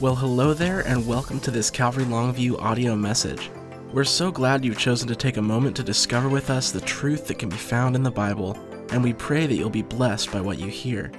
[0.00, 3.50] Well, hello there, and welcome to this Calvary Longview audio message.
[3.92, 7.26] We're so glad you've chosen to take a moment to discover with us the truth
[7.26, 8.56] that can be found in the Bible,
[8.92, 11.10] and we pray that you'll be blessed by what you hear.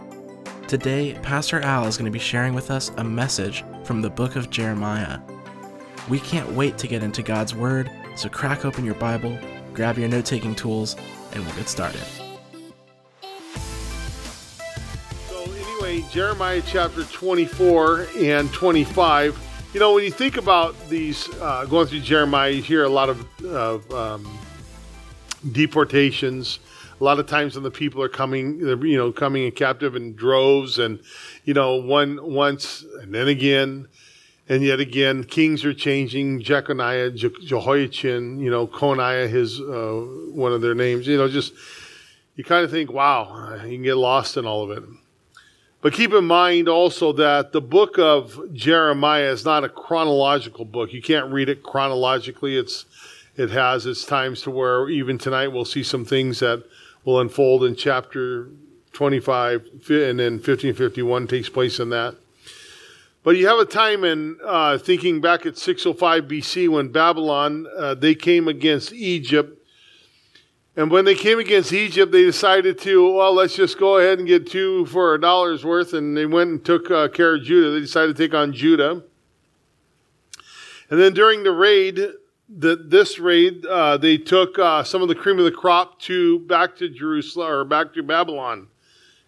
[0.70, 4.38] Today, Pastor Al is going to be sharing with us a message from the book
[4.38, 5.20] of Jeremiah.
[6.08, 9.38] We can't wait to get into God's Word, so crack open your Bible,
[9.74, 10.96] grab your note taking tools,
[11.34, 12.00] and we'll get started.
[16.12, 19.38] Jeremiah chapter 24 and 25.
[19.74, 23.10] You know, when you think about these, uh, going through Jeremiah, you hear a lot
[23.10, 24.40] of, of um,
[25.52, 26.60] deportations.
[27.00, 30.16] A lot of times when the people are coming, you know, coming in captive in
[30.16, 31.00] droves, and
[31.46, 33.88] you know, one once and then again,
[34.48, 36.42] and yet again, kings are changing.
[36.42, 40.04] Jeconiah, Je- Jehoiachin, you know, Coniah, his uh,
[40.34, 41.08] one of their names.
[41.08, 41.54] You know, just
[42.36, 44.84] you kind of think, wow, you can get lost in all of it.
[45.82, 50.92] But keep in mind also that the book of Jeremiah is not a chronological book.
[50.92, 52.58] You can't read it chronologically.
[52.58, 52.86] It's
[53.38, 56.66] it has its times to where even tonight we'll see some things that
[57.06, 58.50] will unfold in chapter
[58.92, 62.16] 25 and then 1551 takes place in that.
[63.24, 67.94] But you have a time in uh, thinking back at 605 BC when Babylon uh,
[67.94, 69.59] they came against Egypt
[70.80, 74.26] and when they came against Egypt, they decided to, well, let's just go ahead and
[74.26, 75.92] get two for a dollar's worth.
[75.92, 77.72] And they went and took uh, care of Judah.
[77.72, 79.04] They decided to take on Judah.
[80.90, 82.00] And then during the raid,
[82.48, 86.40] the, this raid, uh, they took uh, some of the cream of the crop to
[86.48, 88.70] back to Jerusalem or back to Babylon.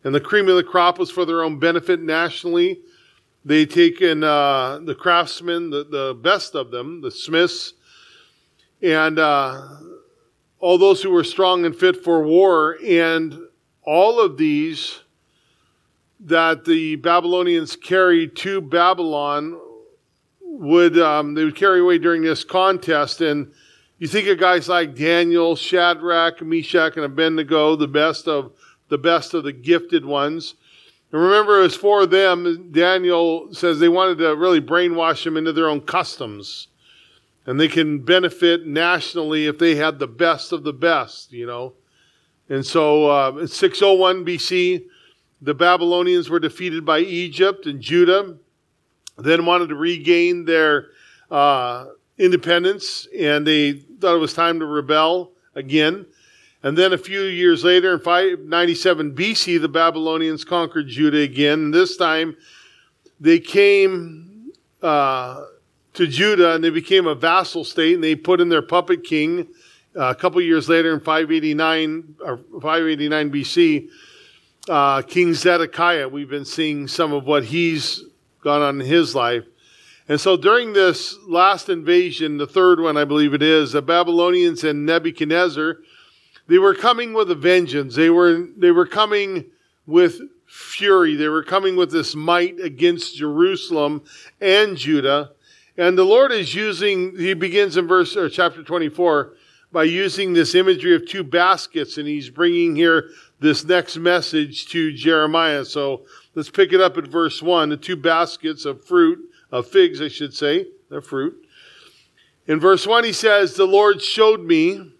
[0.05, 2.79] And the cream of the crop was for their own benefit nationally.
[3.43, 7.73] They taken uh, the craftsmen, the, the best of them, the smiths,
[8.81, 9.67] and uh,
[10.61, 13.37] all those who were strong and fit for war, and
[13.83, 15.01] all of these
[16.19, 19.59] that the Babylonians carried to Babylon
[20.39, 23.21] would um, they would carry away during this contest.
[23.21, 23.51] And
[23.97, 28.53] you think of guys like Daniel, Shadrach, Meshach, and Abednego, the best of
[28.89, 30.53] the best of the gifted ones.
[31.11, 35.67] And remember, as for them, Daniel says they wanted to really brainwash them into their
[35.67, 36.67] own customs
[37.45, 41.73] and they can benefit nationally if they had the best of the best, you know.
[42.49, 44.83] And so uh, in 601 BC,
[45.41, 48.35] the Babylonians were defeated by Egypt and Judah,
[49.17, 50.89] then wanted to regain their
[51.31, 51.87] uh,
[52.17, 56.05] independence, and they thought it was time to rebel again.
[56.63, 61.71] And then a few years later, in 597 BC, the Babylonians conquered Judah again.
[61.71, 62.37] This time,
[63.19, 64.51] they came
[64.83, 65.43] uh,
[65.93, 69.47] to Judah and they became a vassal state and they put in their puppet king
[69.95, 73.89] uh, a couple years later in 589 or 589 BC.
[74.69, 78.03] Uh, king Zedekiah, we've been seeing some of what he's
[78.41, 79.43] gone on in his life.
[80.07, 84.63] And so during this last invasion, the third one, I believe it is, the Babylonians
[84.63, 85.77] and Nebuchadnezzar,
[86.47, 87.95] they were coming with a vengeance.
[87.95, 89.45] They were, they were coming
[89.85, 91.15] with fury.
[91.15, 94.03] They were coming with this might against Jerusalem
[94.41, 95.31] and Judah.
[95.77, 99.33] And the Lord is using, he begins in verse or chapter 24
[99.71, 103.09] by using this imagery of two baskets, and he's bringing here
[103.39, 105.63] this next message to Jeremiah.
[105.63, 106.05] So
[106.35, 110.09] let's pick it up at verse 1 the two baskets of fruit, of figs, I
[110.09, 111.37] should say, they're fruit.
[112.47, 114.91] In verse 1, he says, The Lord showed me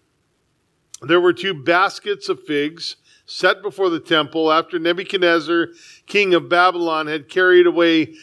[1.02, 2.96] there were two baskets of figs
[3.26, 5.68] set before the temple after Nebuchadnezzar,
[6.06, 8.14] king of Babylon, had carried away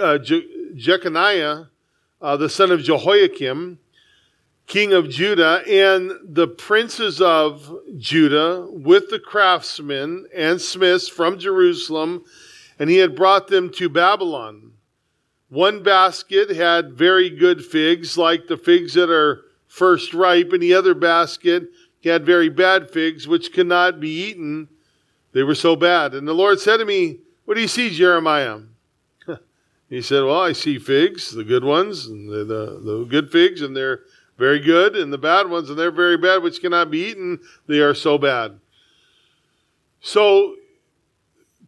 [0.00, 1.68] uh, Je- Jeconiah
[2.20, 3.78] uh, the son of Jehoiakim,
[4.66, 12.24] king of Judah, and the princes of Judah with the craftsmen and smiths from Jerusalem,
[12.78, 14.72] and he had brought them to Babylon.
[15.48, 20.74] One basket had very good figs, like the figs that are first ripe, and the
[20.74, 21.64] other basket
[22.04, 24.68] had very bad figs, which cannot be eaten.
[25.32, 26.14] They were so bad.
[26.14, 28.60] And the Lord said to me, What do you see, Jeremiah?
[29.90, 33.60] He said, Well, I see figs, the good ones, and the, the, the, good figs,
[33.60, 34.00] and they're
[34.38, 37.40] very good, and the bad ones, and they're very bad, which cannot be eaten.
[37.66, 38.60] They are so bad.
[40.00, 40.54] So,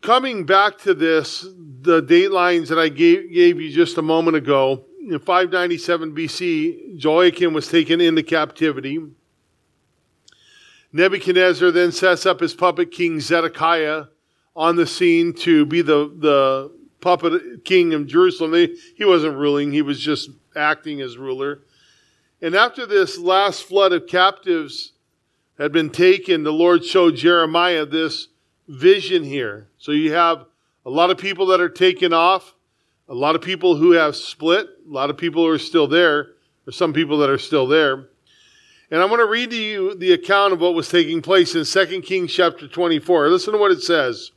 [0.01, 1.45] coming back to this,
[1.83, 6.97] the date lines that I gave, gave you just a moment ago, in 597 BC,
[6.97, 9.01] Jehoiakim was taken into captivity.
[10.93, 14.05] Nebuchadnezzar then sets up his puppet king Zedekiah
[14.55, 16.71] on the scene to be the, the
[17.03, 18.55] puppet king of Jerusalem.
[18.97, 21.61] He wasn't ruling, he was just acting as ruler.
[22.41, 24.93] And after this last flood of captives
[25.59, 28.29] had been taken, the Lord showed Jeremiah this
[28.67, 29.69] vision here.
[29.77, 30.47] So you have
[30.85, 32.55] a lot of people that are taken off,
[33.09, 36.31] a lot of people who have split, a lot of people who are still there,
[36.67, 38.09] or some people that are still there.
[38.91, 41.65] And I want to read to you the account of what was taking place in
[41.65, 43.29] 2 Kings chapter 24.
[43.29, 44.33] Listen to what it says.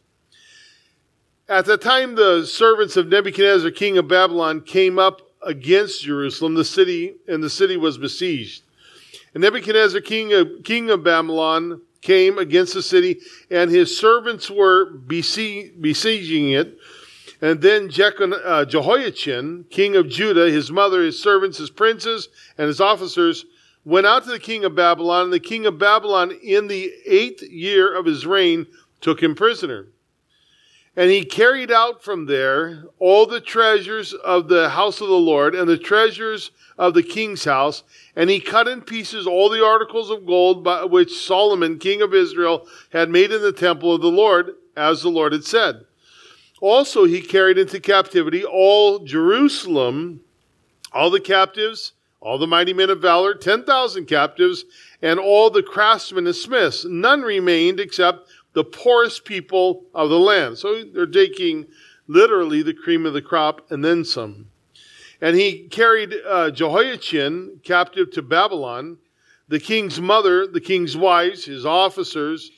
[1.48, 6.66] At the time the servants of Nebuchadnezzar, king of Babylon, came up against Jerusalem, the
[6.66, 8.64] city, and the city was besieged.
[9.36, 13.20] And Nebuchadnezzar, king of, king of Babylon, came against the city,
[13.52, 16.80] and his servants were besieging it.
[17.42, 22.28] And then uh, Jehoiachin, king of Judah, his mother, his servants, his princes,
[22.58, 23.46] and his officers
[23.84, 25.26] went out to the king of Babylon.
[25.26, 28.66] And the king of Babylon, in the eighth year of his reign,
[29.00, 29.88] took him prisoner.
[30.98, 35.54] And he carried out from there all the treasures of the house of the Lord
[35.54, 37.84] and the treasures of the king's house.
[38.16, 42.14] And he cut in pieces all the articles of gold by which Solomon, king of
[42.14, 45.86] Israel, had made in the temple of the Lord, as the Lord had said.
[46.62, 50.22] Also, he carried into captivity all Jerusalem,
[50.94, 51.92] all the captives,
[52.22, 54.64] all the mighty men of valor, 10,000 captives,
[55.02, 56.86] and all the craftsmen and smiths.
[56.86, 60.58] None remained except the poorest people of the land.
[60.58, 61.68] So they're taking
[62.08, 64.48] literally the cream of the crop and then some.
[65.22, 68.98] And he carried uh, Jehoiachin captive to Babylon,
[69.48, 72.50] the king's mother, the king's wives, his officers,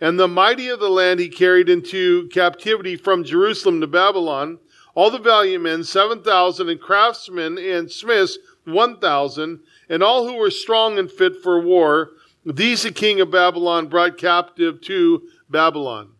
[0.00, 4.58] and the mighty of the land he carried into captivity from Jerusalem to Babylon.
[4.94, 10.98] All the valiant men, 7,000, and craftsmen and smiths, 1,000, and all who were strong
[10.98, 12.10] and fit for war.
[12.44, 16.10] These the king of Babylon brought captive to Babylon.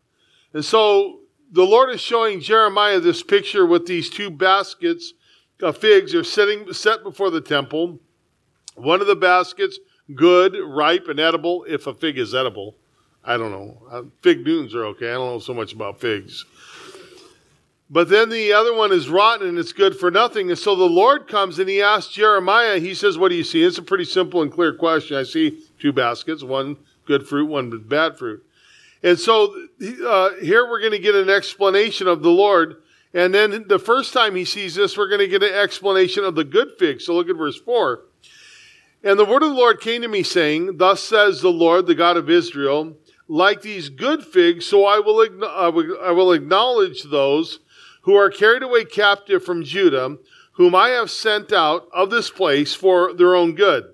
[0.53, 5.15] And so the Lord is showing Jeremiah this picture with these two baskets
[5.63, 8.01] of figs are sitting set before the temple.
[8.75, 9.79] One of the baskets,
[10.15, 12.77] good, ripe, and edible, if a fig is edible.
[13.25, 13.83] I don't know.
[13.91, 15.11] Uh, fig Newtons are okay.
[15.11, 16.45] I don't know so much about figs.
[17.89, 20.51] But then the other one is rotten and it's good for nothing.
[20.51, 23.63] And so the Lord comes and he asks Jeremiah, he says, What do you see?
[23.63, 25.17] It's a pretty simple and clear question.
[25.17, 28.44] I see two baskets, one good fruit, one bad fruit.
[29.05, 29.55] And so
[30.07, 32.83] uh, here we're going to get an explanation of the Lord.
[33.13, 36.35] And then the first time he sees this, we're going to get an explanation of
[36.35, 37.03] the good fig.
[37.03, 38.01] So look at verse 4.
[39.05, 41.95] And the word of the Lord came to me, saying, Thus says the Lord, the
[41.95, 42.97] God of Israel,
[43.29, 47.61] like these good figs, so I will, I will acknowledge those
[48.03, 50.17] who are carried away captive from Judah,
[50.53, 53.94] whom I have sent out of this place for their own good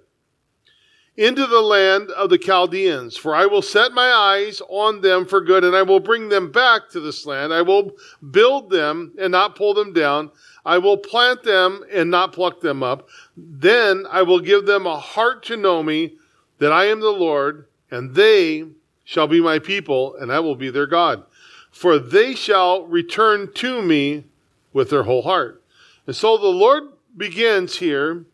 [1.16, 5.40] into the land of the Chaldeans, for I will set my eyes on them for
[5.40, 7.52] good, and I will bring them back to this land.
[7.52, 7.92] I will
[8.30, 10.30] build them and not pull them down.
[10.64, 13.08] I will plant them and not pluck them up.
[13.36, 16.14] Then I will give them a heart to know me,
[16.58, 18.66] that I am the Lord, and they
[19.04, 21.24] shall be my people, and I will be their God.
[21.70, 24.24] For they shall return to me
[24.72, 25.62] with their whole heart.
[26.06, 26.84] And so the Lord
[27.16, 28.24] begins here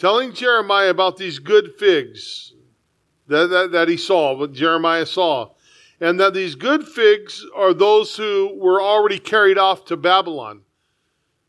[0.00, 2.54] telling Jeremiah about these good figs
[3.28, 5.50] that, that, that he saw, what Jeremiah saw.
[6.00, 10.62] And that these good figs are those who were already carried off to Babylon.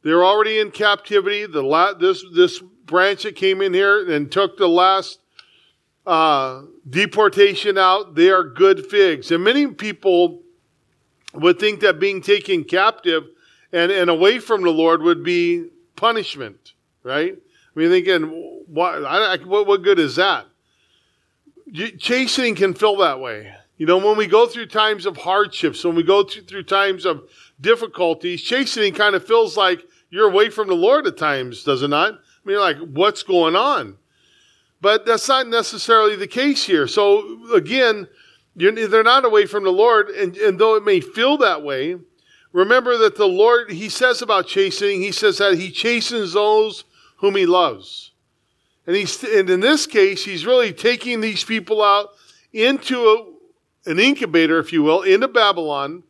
[0.04, 1.46] They're already in captivity.
[1.46, 5.20] The la- this, this branch that came in here and took the last
[6.06, 9.32] uh, deportation out, they are good figs.
[9.32, 10.42] And many people
[11.34, 13.24] would think that being taken captive
[13.72, 16.74] and, and away from the Lord would be punishment,
[17.04, 17.38] right?
[17.76, 18.24] I mean, thinking,
[18.68, 20.46] what, I, what, what good is that?
[22.00, 23.54] Chastening can feel that way.
[23.78, 27.24] You know, when we go through times of hardships, when we go through times of
[27.60, 31.88] difficulties, chastening kind of feels like you're away from the Lord at times, does it
[31.88, 32.14] not?
[32.14, 33.98] I mean, like, what's going on?
[34.82, 36.88] But that's not necessarily the case here.
[36.88, 38.08] So again,
[38.56, 41.96] they're not away from the Lord, and, and though it may feel that way,
[42.52, 46.84] remember that the Lord, He says about chastening, He says that He chastens those
[47.22, 48.12] whom he loves.
[48.86, 52.10] And, he's, and in this case, he's really taking these people out
[52.52, 56.04] into a, an incubator, if you will, into Babylon.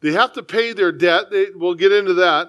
[0.00, 1.30] They have to pay their debt.
[1.30, 2.48] They, we'll get into that.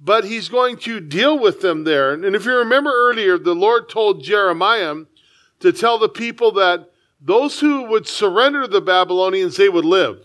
[0.00, 2.12] But he's going to deal with them there.
[2.12, 4.94] And if you remember earlier, the Lord told Jeremiah
[5.60, 6.90] to tell the people that
[7.20, 10.18] those who would surrender to the Babylonians, they would live.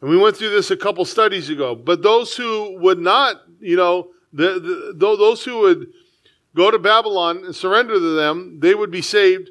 [0.00, 1.74] And we went through this a couple studies ago.
[1.74, 5.92] But those who would not, you know, the, the, those who would
[6.54, 9.50] go to Babylon and surrender to them, they would be saved.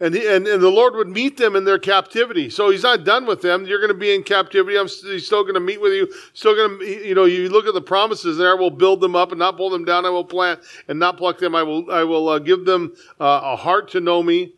[0.00, 2.50] And, he, and, and the Lord would meet them in their captivity.
[2.50, 3.66] So he's not done with them.
[3.66, 4.78] You're going to be in captivity.
[4.78, 6.12] I'm he's still going to meet with you.
[6.34, 8.52] Still going to, you know, you look at the promises there.
[8.52, 10.06] I will build them up and not pull them down.
[10.06, 11.56] I will plant and not pluck them.
[11.56, 14.54] I will, I will uh, give them uh, a heart to know me.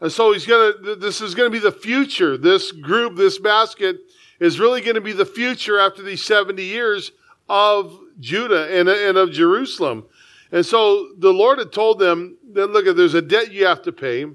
[0.00, 2.38] And so he's going to, this is going to be the future.
[2.38, 3.98] This group, this basket
[4.40, 7.12] is really going to be the future after these 70 years
[7.48, 10.06] of Judah and, and of Jerusalem.
[10.50, 13.92] And so the Lord had told them that, look, there's a debt you have to
[13.92, 14.26] pay.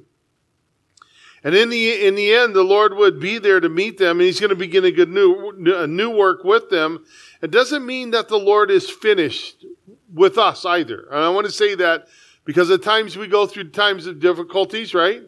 [1.46, 4.22] And in the, in the end, the Lord would be there to meet them, and
[4.22, 7.06] He's going to begin a good new, a new work with them.
[7.42, 9.66] It doesn't mean that the Lord is finished
[10.14, 11.08] with us either.
[11.12, 12.08] And I want to say that
[12.46, 15.22] because at times we go through times of difficulties, right?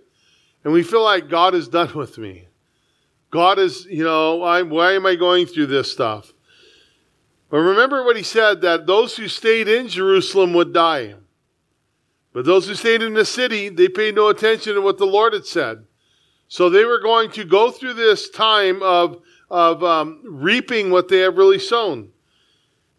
[0.64, 2.48] And we feel like God is done with me.
[3.30, 6.34] God is, you know, why, why am I going through this stuff?
[7.50, 11.16] But remember what he said that those who stayed in Jerusalem would die.
[12.34, 15.34] But those who stayed in the city, they paid no attention to what the Lord
[15.34, 15.86] had said.
[16.48, 21.20] So they were going to go through this time of, of um, reaping what they
[21.20, 22.10] have really sown.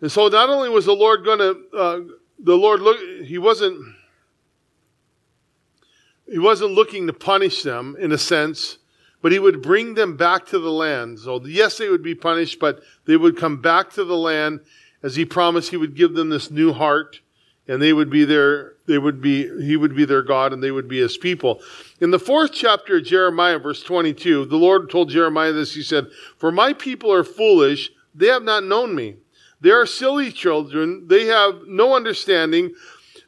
[0.00, 2.00] And so not only was the Lord going to, uh,
[2.38, 3.94] the Lord look, he wasn't,
[6.30, 8.78] he wasn't looking to punish them in a sense,
[9.26, 11.18] but he would bring them back to the land.
[11.18, 14.60] So yes, they would be punished, but they would come back to the land
[15.02, 17.18] as he promised he would give them this new heart
[17.66, 20.70] and they would be their they would be he would be their god and they
[20.70, 21.60] would be his people.
[22.00, 25.74] In the fourth chapter of jeremiah verse 22 the lord told jeremiah this.
[25.74, 26.06] He said
[26.38, 27.90] for my people are foolish.
[28.14, 29.16] They have not known me.
[29.60, 31.08] They are silly children.
[31.08, 32.74] They have no understanding.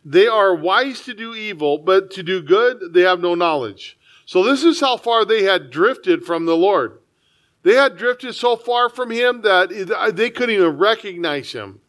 [0.05, 3.98] They are wise to do evil but to do good they have no knowledge
[4.29, 6.99] so this is how far they had drifted from the lord
[7.63, 9.69] they had drifted so far from him that
[10.15, 11.81] they couldn't even recognize him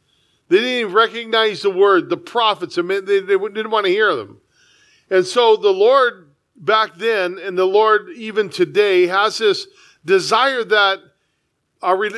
[0.49, 2.75] they didn't even recognize the word, the prophets.
[2.75, 4.41] They, didn't want to hear them.
[5.09, 9.67] And so the Lord back then and the Lord even today has this
[10.03, 10.99] desire that
[11.81, 12.09] our,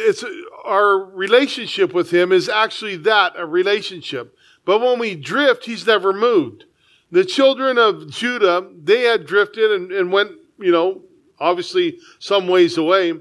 [0.64, 4.36] our relationship with Him is actually that, a relationship.
[4.64, 6.66] But when we drift, He's never moved.
[7.12, 11.02] The children of Judah, they had drifted and, and went, you know,
[11.40, 13.12] obviously some ways away.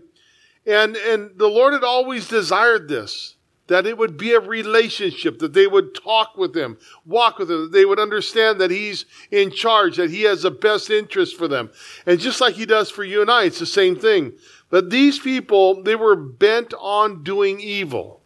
[0.67, 3.35] And, and the Lord had always desired this
[3.71, 7.63] that it would be a relationship, that they would talk with him, walk with him,
[7.63, 11.47] that they would understand that he's in charge, that he has the best interest for
[11.47, 11.71] them.
[12.05, 14.33] And just like he does for you and I, it's the same thing.
[14.71, 18.21] But these people, they were bent on doing evil.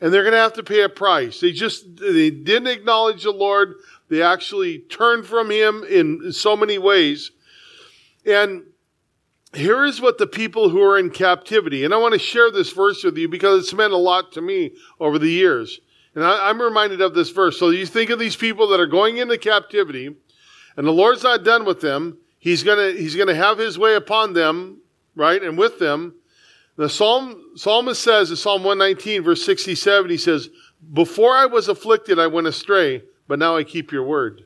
[0.00, 1.40] And they're going to have to pay a price.
[1.40, 3.74] They just, they didn't acknowledge the Lord.
[4.14, 7.32] They actually turned from him in so many ways.
[8.24, 8.62] And
[9.52, 12.70] here is what the people who are in captivity, and I want to share this
[12.70, 15.80] verse with you because it's meant a lot to me over the years.
[16.14, 17.58] And I, am reminded of this verse.
[17.58, 20.14] So you think of these people that are going into captivity,
[20.76, 22.18] and the Lord's not done with them.
[22.38, 24.78] He's gonna He's gonna have His way upon them,
[25.16, 26.14] right, and with them.
[26.76, 30.50] The Psalm psalmist says in Psalm 119, verse 67, he says,
[30.92, 34.44] "Before I was afflicted, I went astray, but now I keep Your word."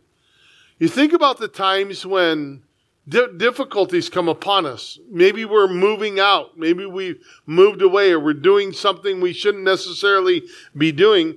[0.78, 2.62] You think about the times when
[3.08, 4.99] difficulties come upon us.
[5.11, 6.58] Maybe we're moving out.
[6.58, 10.42] Maybe we've moved away or we're doing something we shouldn't necessarily
[10.76, 11.37] be doing.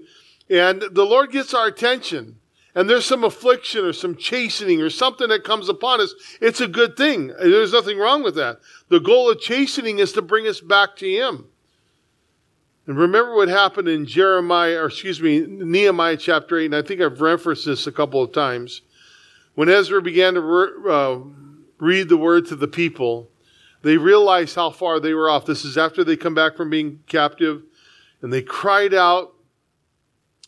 [0.50, 2.38] And the Lord gets our attention.
[2.76, 6.14] And there's some affliction or some chastening or something that comes upon us.
[6.40, 7.28] It's a good thing.
[7.28, 8.60] There's nothing wrong with that.
[8.90, 11.48] The goal of chastening is to bring us back to Him.
[12.88, 17.00] And remember what happened in Jeremiah, or excuse me, Nehemiah chapter 8, and I think
[17.00, 18.82] I've referenced this a couple of times.
[19.54, 21.20] When Ezra began to uh,
[21.80, 23.30] read the word to the people,
[23.84, 25.46] they realized how far they were off.
[25.46, 27.64] This is after they come back from being captive,
[28.22, 29.34] and they cried out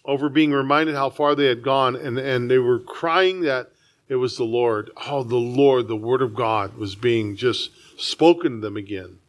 [0.05, 3.71] over being reminded how far they had gone, and, and they were crying that
[4.09, 4.91] it was the Lord.
[5.07, 9.19] Oh, the Lord, the Word of God was being just spoken to them again.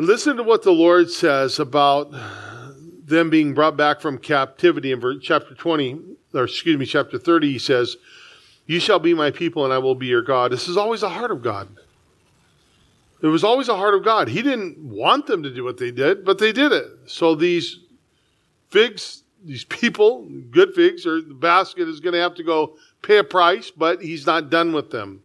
[0.00, 2.10] And listen to what the Lord says about
[3.04, 6.00] them being brought back from captivity in chapter 20,
[6.32, 7.52] or excuse me, chapter 30.
[7.52, 7.98] He says,
[8.64, 10.52] you shall be my people, and I will be your God.
[10.52, 11.68] This is always the heart of God.
[13.20, 14.28] It was always the heart of God.
[14.28, 16.86] He didn't want them to do what they did, but they did it.
[17.04, 17.80] So these
[18.70, 23.18] figs, these people, good figs, or the basket is going to have to go pay
[23.18, 25.22] a price, but he's not done with them.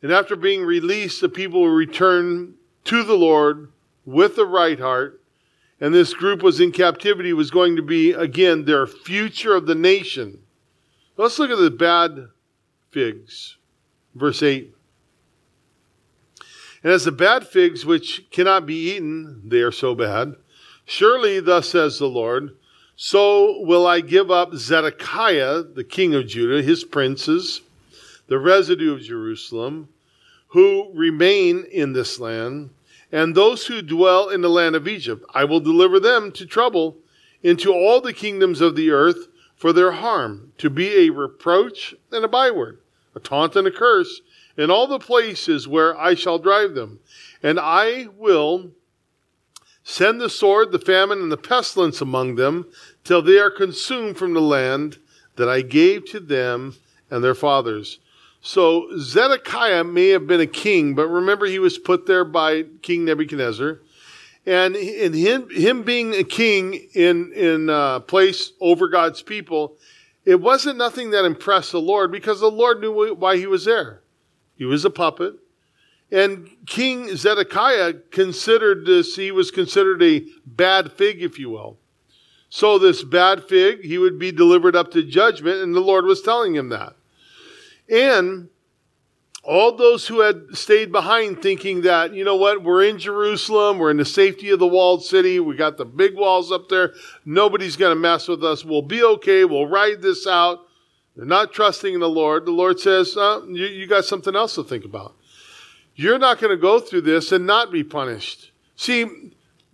[0.00, 3.68] And after being released, the people will return to the Lord
[4.04, 5.20] with the right heart.
[5.80, 9.74] And this group was in captivity, was going to be, again, their future of the
[9.74, 10.38] nation.
[11.16, 12.28] Let's look at the bad
[12.90, 13.56] figs.
[14.14, 14.72] Verse 8.
[16.84, 20.36] And as the bad figs which cannot be eaten, they are so bad.
[20.84, 22.56] Surely, thus says the Lord,
[22.96, 27.62] so will I give up Zedekiah, the king of Judah, his princes,
[28.26, 29.88] the residue of Jerusalem,
[30.48, 32.70] who remain in this land,
[33.12, 35.24] and those who dwell in the land of Egypt.
[35.34, 36.96] I will deliver them to trouble
[37.42, 42.24] into all the kingdoms of the earth for their harm, to be a reproach and
[42.24, 42.78] a byword
[43.14, 44.22] a taunt and a curse,
[44.56, 46.98] in all the places where I shall drive them.
[47.42, 48.70] And I will
[49.84, 52.66] Send the sword, the famine, and the pestilence among them,
[53.02, 54.98] till they are consumed from the land
[55.36, 56.76] that I gave to them
[57.10, 57.98] and their fathers.
[58.42, 63.04] So Zedekiah may have been a king, but remember he was put there by King
[63.04, 63.80] Nebuchadnezzar.
[64.44, 69.76] And in him, him being a king in, in uh, place over God's people,
[70.24, 74.02] it wasn't nothing that impressed the Lord because the Lord knew why he was there.
[74.56, 75.34] He was a puppet.
[76.10, 81.78] And King Zedekiah considered this, he was considered a bad fig, if you will.
[82.50, 86.20] So, this bad fig, he would be delivered up to judgment, and the Lord was
[86.20, 86.96] telling him that.
[87.88, 88.48] And
[89.44, 93.90] all those who had stayed behind thinking that, you know what, we're in Jerusalem, we're
[93.90, 97.76] in the safety of the walled city, we got the big walls up there, nobody's
[97.76, 100.60] going to mess with us, we'll be okay, we'll ride this out.
[101.16, 102.46] They're not trusting in the Lord.
[102.46, 105.14] The Lord says, uh, you, you got something else to think about.
[105.94, 108.50] You're not going to go through this and not be punished.
[108.76, 109.04] See,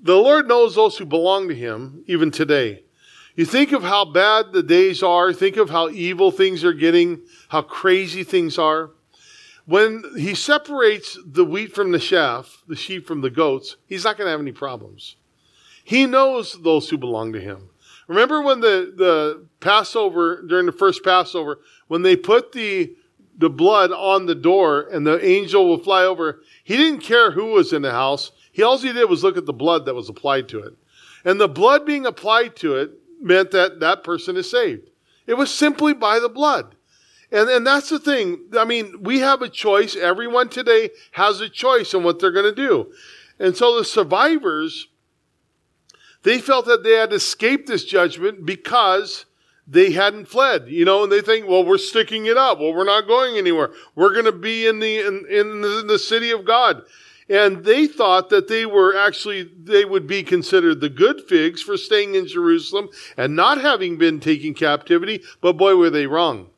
[0.01, 2.83] the Lord knows those who belong to Him, even today.
[3.37, 7.23] You think of how bad the days are, think of how evil things are getting,
[7.49, 8.91] how crazy things are.
[9.67, 14.17] When He separates the wheat from the chaff, the sheep from the goats, He's not
[14.17, 15.17] going to have any problems.
[15.85, 17.71] He knows those who belong to Him.
[18.07, 22.95] Remember when the, the Passover, during the first Passover, when they put the
[23.39, 26.43] the blood on the door and the angel will fly over.
[26.65, 28.33] He didn't care who was in the house.
[28.53, 30.75] He all he did was look at the blood that was applied to it.
[31.25, 32.91] And the blood being applied to it
[33.21, 34.91] meant that that person is saved.
[35.27, 36.75] It was simply by the blood.
[37.31, 38.41] And, and that's the thing.
[38.59, 39.97] I mean, we have a choice.
[39.97, 42.93] Everyone today has a choice on what they're going to do.
[43.39, 44.89] And so the survivors,
[46.23, 49.27] they felt that they had escaped this judgment because
[49.67, 52.59] they hadn't fled, you know, and they think, well, we're sticking it up.
[52.59, 53.71] Well, we're not going anywhere.
[53.95, 56.83] We're going to be in the, in, in the, in the city of God.
[57.29, 61.77] And they thought that they were actually, they would be considered the good figs for
[61.77, 65.23] staying in Jerusalem and not having been taken captivity.
[65.43, 66.49] But boy, were they wrong.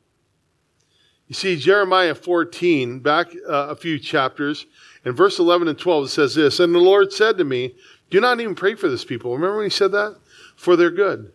[1.31, 4.65] You see, Jeremiah 14, back uh, a few chapters,
[5.05, 7.73] in verse 11 and 12, it says this And the Lord said to me,
[8.09, 9.31] Do not even pray for this people.
[9.31, 10.19] Remember when he said that?
[10.57, 11.31] For their good.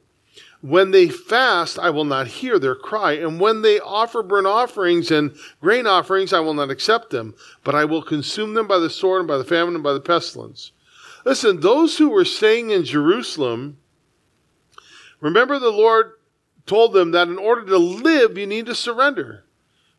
[0.61, 3.13] When they fast, I will not hear their cry.
[3.13, 7.75] And when they offer burnt offerings and grain offerings, I will not accept them, but
[7.75, 10.73] I will consume them by the sword and by the famine and by the pestilence.
[11.25, 13.79] Listen, those who were staying in Jerusalem,
[15.23, 16.13] remember the Lord
[16.67, 19.45] told them that in order to live, you need to surrender.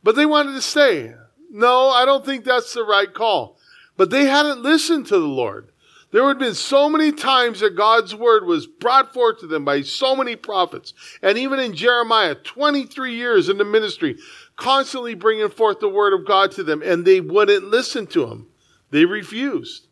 [0.04, 1.14] But they wanted to stay.
[1.50, 3.58] No, I don't think that's the right call.
[3.96, 5.72] But they hadn't listened to the Lord.
[6.12, 9.82] There had been so many times that God's word was brought forth to them by
[9.82, 10.94] so many prophets.
[11.22, 14.18] And even in Jeremiah, 23 years in the ministry,
[14.56, 18.48] constantly bringing forth the word of God to them, and they wouldn't listen to him.
[18.90, 19.88] They refused.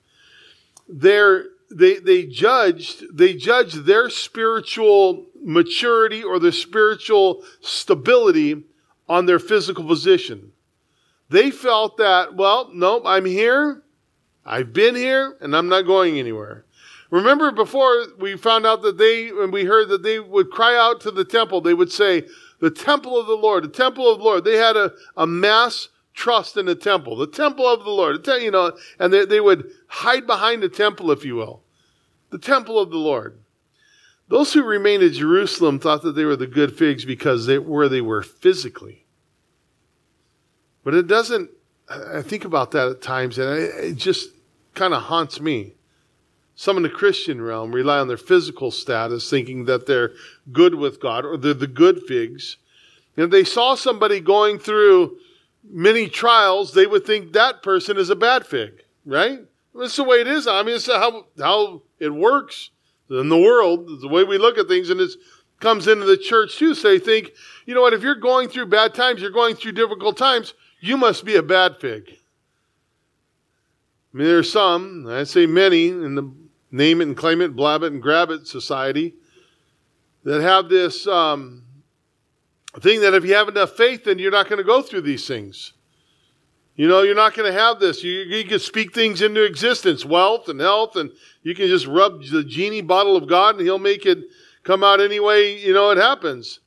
[0.88, 8.64] They're, they, they judged, they judged their spiritual maturity or their spiritual stability
[9.08, 10.52] on their physical position.
[11.30, 13.84] They felt that, well, nope, I'm here.
[14.46, 16.66] I've been here and I'm not going anywhere.
[17.10, 21.02] Remember before we found out that they, when we heard that they would cry out
[21.02, 22.24] to the temple, they would say,
[22.60, 24.44] the temple of the Lord, the temple of the Lord.
[24.44, 28.52] They had a, a mass trust in the temple, the temple of the Lord, you
[28.52, 31.62] know, and they, they would hide behind the temple, if you will,
[32.32, 33.38] the temple of the Lord.
[34.28, 37.90] Those who remained in Jerusalem thought that they were the good figs because they where
[37.90, 39.06] they were physically.
[40.84, 41.52] But it doesn't,
[41.90, 44.30] I think about that at times, and it just
[44.74, 45.74] kind of haunts me.
[46.56, 50.14] Some in the Christian realm rely on their physical status, thinking that they're
[50.52, 52.58] good with God or they're the good figs.
[53.18, 55.18] And if they saw somebody going through
[55.64, 59.40] many trials, they would think that person is a bad fig, right?
[59.74, 60.48] That's the way it is.
[60.48, 62.70] I mean, it's how, how it works
[63.10, 65.12] in the world, the way we look at things, and it
[65.60, 66.74] comes into the church too.
[66.76, 67.32] So they think,
[67.66, 70.98] you know what, if you're going through bad times, you're going through difficult times, you
[70.98, 72.18] must be a bad fig.
[74.14, 76.32] I mean, there are some, I say many, in the
[76.72, 79.16] name it and claim it, blab it and grab it society
[80.24, 81.64] that have this um,
[82.80, 85.28] thing that if you have enough faith, then you're not going to go through these
[85.28, 85.74] things.
[86.76, 88.04] You know, you're not going to have this.
[88.04, 91.12] You, you can speak things into existence, wealth and health, and
[91.42, 94.20] you can just rub the genie bottle of God and he'll make it
[94.64, 96.60] come out any way, you know, it happens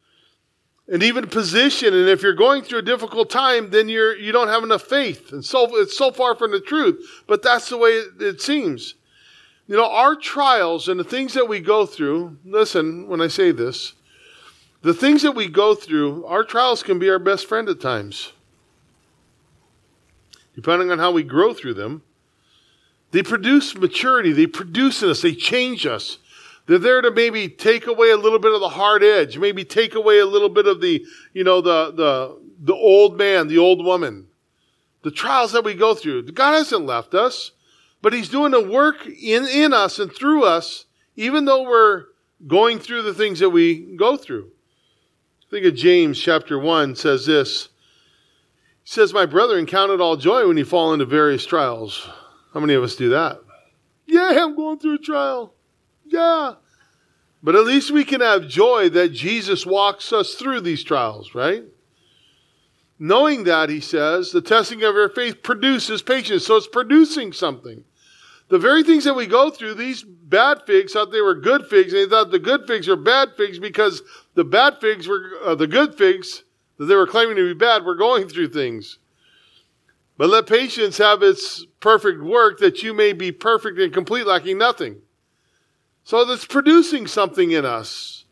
[0.90, 1.94] and even position.
[1.94, 5.33] And if you're going through a difficult time, then you're you don't have enough faith,
[5.33, 7.23] and so it's so far from the truth.
[7.27, 8.94] But that's the way it, it seems.
[9.66, 12.38] You know, our trials and the things that we go through.
[12.44, 13.92] Listen, when I say this,
[14.81, 18.33] the things that we go through, our trials can be our best friend at times,
[20.59, 22.03] depending on how we grow through them.
[23.12, 24.33] They produce maturity.
[24.33, 25.23] They produce in us.
[25.23, 26.18] They change us.
[26.66, 29.94] They're there to maybe take away a little bit of the hard edge, maybe take
[29.94, 33.85] away a little bit of the, you know, the, the, the old man, the old
[33.85, 34.27] woman,
[35.03, 36.25] the trials that we go through.
[36.33, 37.53] God hasn't left us,
[38.03, 42.07] but He's doing a work in, in us and through us, even though we're
[42.49, 44.51] going through the things that we go through.
[45.53, 47.68] Think of James chapter 1 says this.
[48.90, 52.09] Says, My brethren, count it all joy when you fall into various trials.
[52.55, 53.38] How many of us do that?
[54.07, 55.53] Yeah, I'm going through a trial.
[56.07, 56.55] Yeah.
[57.42, 61.64] But at least we can have joy that Jesus walks us through these trials, right?
[62.98, 66.46] Knowing that, he says, the testing of your faith produces patience.
[66.46, 67.85] So it's producing something.
[68.48, 71.92] The very things that we go through, these bad figs thought they were good figs,
[71.92, 74.01] and they thought the good figs were bad figs because
[74.35, 76.44] the bad figs were uh, the good figs
[76.78, 78.98] that they were claiming to be bad were going through things.
[80.16, 84.58] But let patience have its perfect work that you may be perfect and complete, lacking
[84.58, 85.02] nothing.
[86.02, 88.24] So that's producing something in us.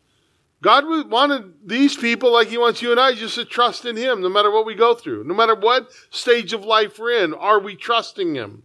[0.61, 4.21] God wanted these people, like He wants you and I, just to trust in Him
[4.21, 5.23] no matter what we go through.
[5.23, 8.63] No matter what stage of life we're in, are we trusting Him?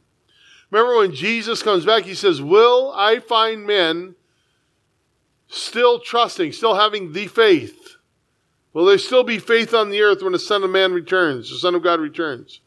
[0.70, 4.14] Remember when Jesus comes back, He says, Will I find men
[5.48, 7.81] still trusting, still having the faith?
[8.72, 11.56] Will there still be faith on the earth when the Son of Man returns, the
[11.56, 12.60] Son of God returns?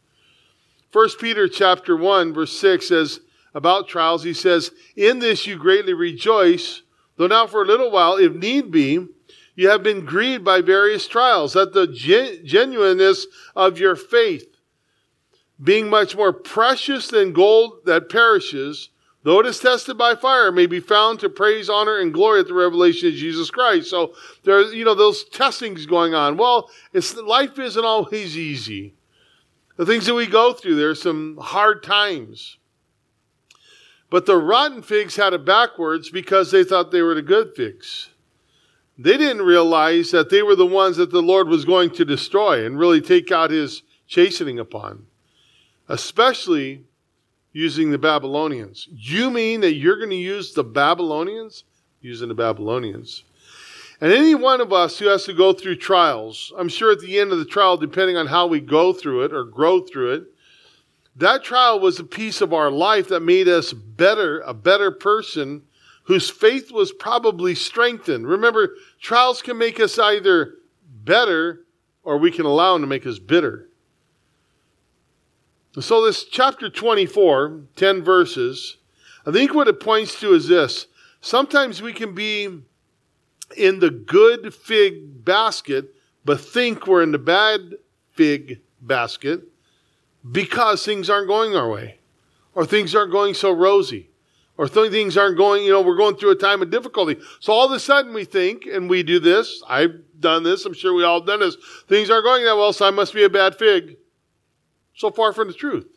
[0.92, 3.20] 1 Peter chapter 1, verse 6 says,
[3.56, 6.84] about trials, he says, In this you greatly rejoice,
[7.16, 9.08] though now for a little while, if need be,
[9.56, 14.58] you have been grieved by various trials, that the gen- genuineness of your faith,
[15.64, 18.90] being much more precious than gold that perishes,
[19.26, 22.48] though it is tested by fire, may be found to praise, honor, and glory at
[22.48, 23.90] the revelation of Jesus Christ.
[23.90, 26.38] So there's, you know, those testings going on.
[26.38, 28.94] Well, it's, life isn't always easy.
[29.78, 32.60] The things that we go through, there's some hard times.
[34.12, 38.12] But the rotten figs had it backwards because they thought they were the good figs.
[38.96, 42.64] They didn't realize that they were the ones that the Lord was going to destroy
[42.64, 45.08] and really take out his chastening upon,
[45.90, 46.84] especially
[47.56, 48.86] using the Babylonians.
[48.92, 51.64] You mean that you're going to use the Babylonians?
[52.02, 53.24] Using the Babylonians.
[54.02, 57.18] And any one of us who has to go through trials, I'm sure at the
[57.18, 60.24] end of the trial, depending on how we go through it or grow through it,
[61.16, 65.62] that trial was a piece of our life that made us better, a better person
[66.04, 68.28] whose faith was probably strengthened.
[68.28, 70.56] Remember, trials can make us either
[71.06, 71.62] better
[72.04, 73.70] or we can allow them to make us bitter.
[75.80, 78.78] So, this chapter 24, 10 verses,
[79.26, 80.88] I think what it points to is this.
[81.20, 82.62] Sometimes we can be
[83.58, 87.76] in the good fig basket, but think we're in the bad
[88.14, 89.44] fig basket
[90.32, 92.00] because things aren't going our way,
[92.54, 94.10] or things aren't going so rosy,
[94.58, 97.20] or things aren't going, you know, we're going through a time of difficulty.
[97.42, 100.74] So all of a sudden we think, and we do this, I've done this, I'm
[100.74, 101.58] sure we all done this,
[101.90, 103.98] things aren't going that well, so I must be a bad fig.
[104.96, 105.88] So far from the truth.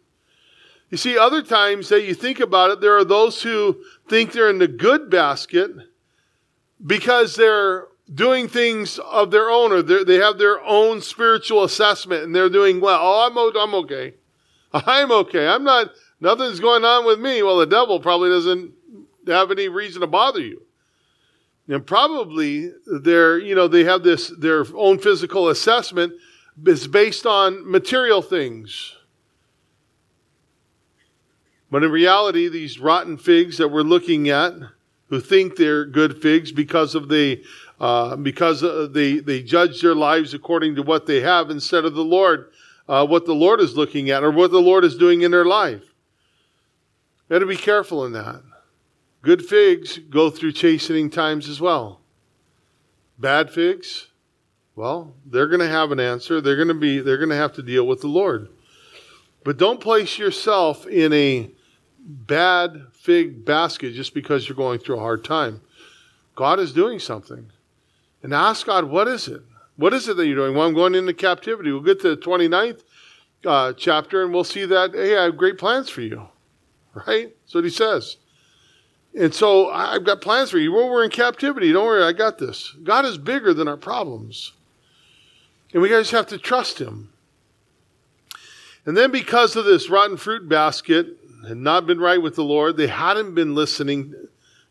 [0.90, 4.50] You see, other times that you think about it, there are those who think they're
[4.50, 5.70] in the good basket
[6.84, 12.34] because they're doing things of their own or they have their own spiritual assessment and
[12.34, 12.98] they're doing well.
[13.00, 14.14] Oh, I'm, I'm okay.
[14.72, 15.46] I'm okay.
[15.46, 17.42] I'm not, nothing's going on with me.
[17.42, 18.72] Well, the devil probably doesn't
[19.26, 20.62] have any reason to bother you.
[21.68, 26.14] And probably they're, you know, they have this, their own physical assessment
[26.66, 28.96] is based on material things.
[31.70, 34.54] But in reality, these rotten figs that we're looking at,
[35.08, 37.42] who think they're good figs because of the
[37.80, 38.60] uh, because
[38.92, 42.50] they, they judge their lives according to what they have instead of the Lord,
[42.88, 45.44] uh, what the Lord is looking at or what the Lord is doing in their
[45.44, 45.84] life.
[47.28, 48.42] Got to be careful in that.
[49.22, 52.00] Good figs go through chastening times as well.
[53.18, 54.07] Bad figs,
[54.78, 56.40] well, they're going to have an answer.
[56.40, 58.48] They're going to be they're going to have to deal with the Lord.
[59.42, 61.50] But don't place yourself in a
[61.98, 65.62] bad fig basket just because you're going through a hard time.
[66.36, 67.50] God is doing something
[68.22, 69.42] and ask God, what is it?
[69.74, 70.54] What is it that you're doing?
[70.54, 71.72] Well, I'm going into captivity.
[71.72, 72.84] We'll get to the 29th
[73.44, 76.28] uh, chapter and we'll see that, hey, I have great plans for you.
[76.94, 77.34] Right?
[77.42, 78.16] That's what he says.
[79.18, 80.72] And so I've got plans for you.
[80.72, 81.72] Well, we're in captivity.
[81.72, 82.76] Don't worry, I got this.
[82.84, 84.52] God is bigger than our problems.
[85.72, 87.12] And we guys have to trust him.
[88.86, 91.06] And then because of this rotten fruit basket
[91.46, 94.14] had not been right with the Lord, they hadn't been listening,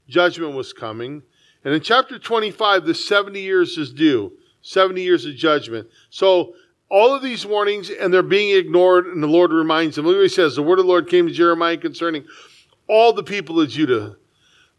[0.08, 1.22] judgment was coming.
[1.64, 5.88] And in chapter 25, the 70 years is due 70 years of judgment.
[6.10, 6.54] So
[6.90, 10.06] all of these warnings, and they're being ignored, and the Lord reminds them.
[10.06, 12.26] Look what he says The word of the Lord came to Jeremiah concerning
[12.88, 14.18] all the people of Judah.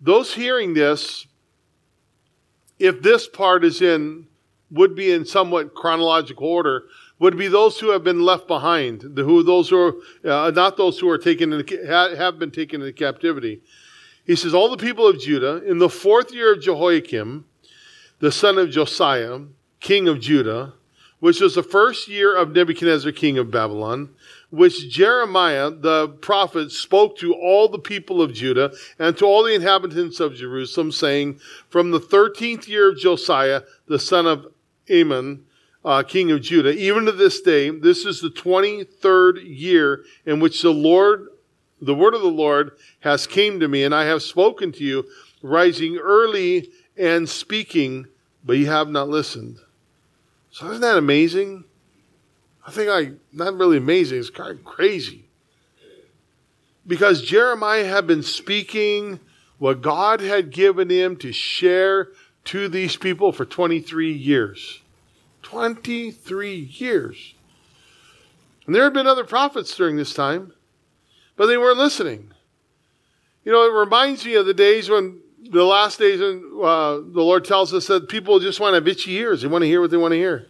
[0.01, 1.27] Those hearing this,
[2.79, 4.28] if this part is in,
[4.71, 6.85] would be in somewhat chronological order,
[7.19, 9.79] would be those who have been left behind, the, who those who
[10.25, 13.61] are uh, not those who are taken in, have been taken into captivity.
[14.25, 17.47] He says, all the people of Judah in the fourth year of Jehoiakim,
[18.19, 19.41] the son of Josiah,
[19.81, 20.75] king of Judah,
[21.21, 24.11] which was the first year of Nebuchadnezzar, king of Babylon,
[24.51, 29.55] which Jeremiah the prophet spoke to all the people of Judah and to all the
[29.55, 34.47] inhabitants of Jerusalem, saying, From the thirteenth year of Josiah, the son of
[34.91, 35.45] Amon,
[35.85, 40.63] uh, king of Judah, even to this day, this is the 23rd year in which
[40.63, 41.29] the Lord,
[41.81, 45.07] the word of the Lord has came to me, and I have spoken to you,
[45.43, 48.07] rising early and speaking,
[48.45, 49.59] but you have not listened.
[50.51, 51.65] So isn't that amazing?
[52.67, 55.25] I think I, not really amazing, it's kind of crazy.
[56.87, 59.21] Because Jeremiah had been speaking
[59.59, 62.09] what God had given him to share
[62.49, 64.81] to these people for 23 years.
[65.43, 67.35] 23 years.
[68.65, 70.55] And there had been other prophets during this time,
[71.37, 72.33] but they weren't listening.
[73.45, 77.23] You know, it reminds me of the days when the last days when uh, the
[77.23, 79.43] Lord tells us that people just want to have itchy ears.
[79.43, 80.47] They want to hear what they want to hear.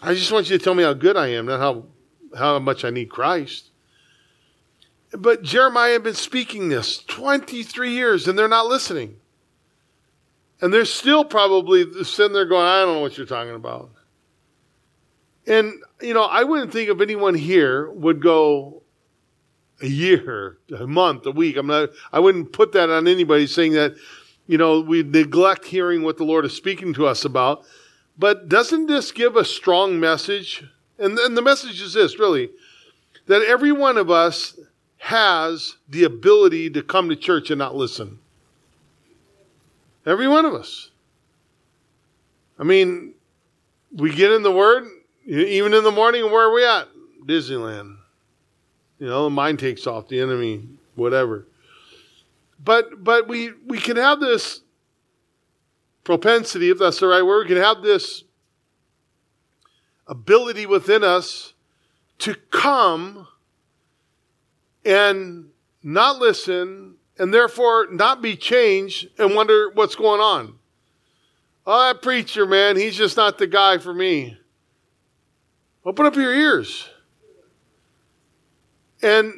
[0.00, 1.84] I just want you to tell me how good I am, not how,
[2.36, 3.70] how much I need Christ.
[5.12, 9.16] But Jeremiah had been speaking this 23 years and they're not listening.
[10.62, 13.90] And they're still probably sitting there going, I don't know what you're talking about.
[15.44, 18.82] And, you know, I wouldn't think of anyone here would go
[19.82, 21.56] a year, a month, a week.
[21.56, 23.96] I'm not, I wouldn't put that on anybody saying that,
[24.46, 27.64] you know, we neglect hearing what the Lord is speaking to us about.
[28.16, 30.64] But doesn't this give a strong message?
[30.96, 32.50] And, and the message is this really
[33.26, 34.58] that every one of us
[34.98, 38.20] has the ability to come to church and not listen.
[40.04, 40.90] Every one of us.
[42.58, 43.14] I mean,
[43.92, 44.84] we get in the Word,
[45.26, 46.88] even in the morning, where are we at?
[47.24, 47.96] Disneyland.
[48.98, 51.46] You know, the mind takes off, the enemy, whatever.
[52.64, 54.60] But but we we can have this
[56.04, 58.24] propensity, if that's the right word, we can have this
[60.06, 61.54] ability within us
[62.18, 63.26] to come
[64.84, 65.46] and
[65.82, 66.91] not listen
[67.22, 70.58] and therefore not be changed and wonder what's going on.
[71.64, 74.36] Oh, that preacher, man, he's just not the guy for me.
[75.84, 76.88] Open up your ears.
[79.02, 79.32] And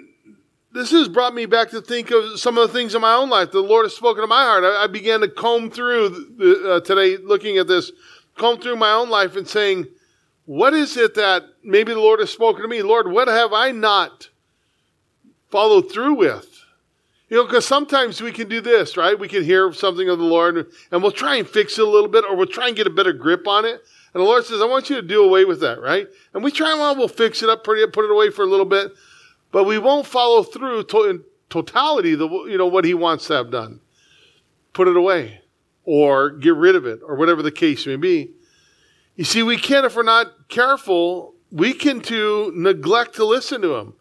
[0.73, 3.29] this has brought me back to think of some of the things in my own
[3.29, 4.64] life the Lord has spoken to my heart.
[4.64, 7.92] I, I began to comb through the, uh, today, looking at this,
[8.38, 9.88] comb through my own life and saying,
[10.47, 12.81] what is it that maybe the Lord has spoken to me?
[12.81, 14.31] Lord, what have I not
[15.51, 16.54] followed through with?
[17.35, 19.18] You know, because sometimes we can do this, right?
[19.18, 22.07] We can hear something of the Lord and we'll try and fix it a little
[22.07, 23.83] bit or we'll try and get a better grip on it.
[24.14, 26.07] And the Lord says, I want you to do away with that, right?
[26.33, 28.47] And we try and well, we'll fix it up, it, put it away for a
[28.47, 28.92] little bit
[29.55, 33.35] but we won't follow through to, in totality the you know what he wants to
[33.35, 33.79] have done.
[34.73, 35.42] Put it away
[35.85, 38.33] or get rid of it or whatever the case may be.
[39.14, 43.77] You see, we can if we're not careful, we can to neglect to listen to
[43.77, 43.94] him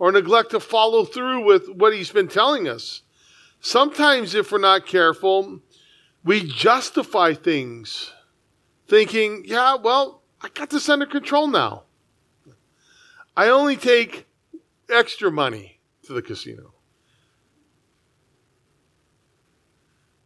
[0.00, 3.02] or neglect to follow through with what he's been telling us.
[3.60, 5.60] Sometimes if we're not careful,
[6.24, 8.10] we justify things
[8.88, 11.82] thinking, yeah, well, I got this under control now.
[13.36, 14.26] I only take
[14.88, 16.72] extra money to the casino.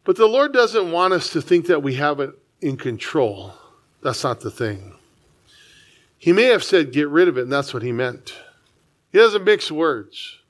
[0.04, 3.54] But the Lord doesn't want us to think that we have it in control.
[4.02, 4.94] That's not the thing.
[6.16, 8.34] He may have said, get rid of it, and that's what he meant.
[9.14, 10.40] He doesn't mix words.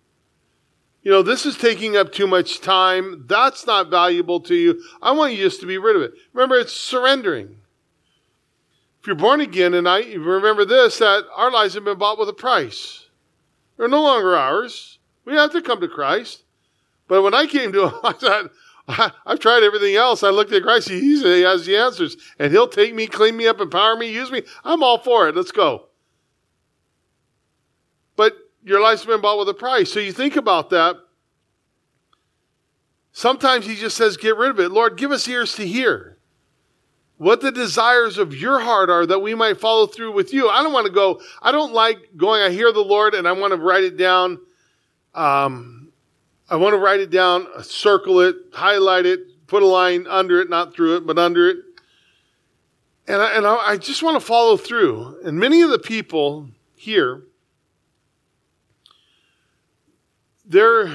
[1.03, 3.27] You know, this is taking up too much time.
[3.27, 4.83] That's not valuable to you.
[5.03, 6.15] I want you just to be rid of it.
[6.33, 7.59] Remember, it's surrendering.
[9.03, 12.31] If you're born again, and I remember this, that our lives have been bought with
[12.31, 13.05] a price.
[13.77, 14.99] They're no longer ours.
[15.27, 16.45] We have to come to Christ.
[17.07, 18.51] But when I came to him, I thought,
[19.27, 20.23] I've tried everything else.
[20.23, 20.89] I looked at Christ.
[20.89, 22.17] He has the answers.
[22.39, 24.41] And he'll take me, clean me up, empower me, use me.
[24.65, 25.37] I'm all for it.
[25.37, 25.89] Let's go.
[28.65, 29.93] Your life's been bought with a price.
[29.93, 30.97] So you think about that.
[33.13, 34.71] Sometimes he just says, get rid of it.
[34.71, 36.17] Lord, give us ears to hear
[37.17, 40.49] what the desires of your heart are that we might follow through with you.
[40.49, 43.33] I don't want to go, I don't like going, I hear the Lord and I
[43.33, 44.39] want to write it down.
[45.15, 45.93] Um,
[46.51, 50.51] I want to write it down, circle it, highlight it, put a line under it,
[50.51, 51.59] not through it, but under it.
[53.07, 55.21] And I, and I just want to follow through.
[55.25, 57.23] And many of the people here,
[60.45, 60.91] they're,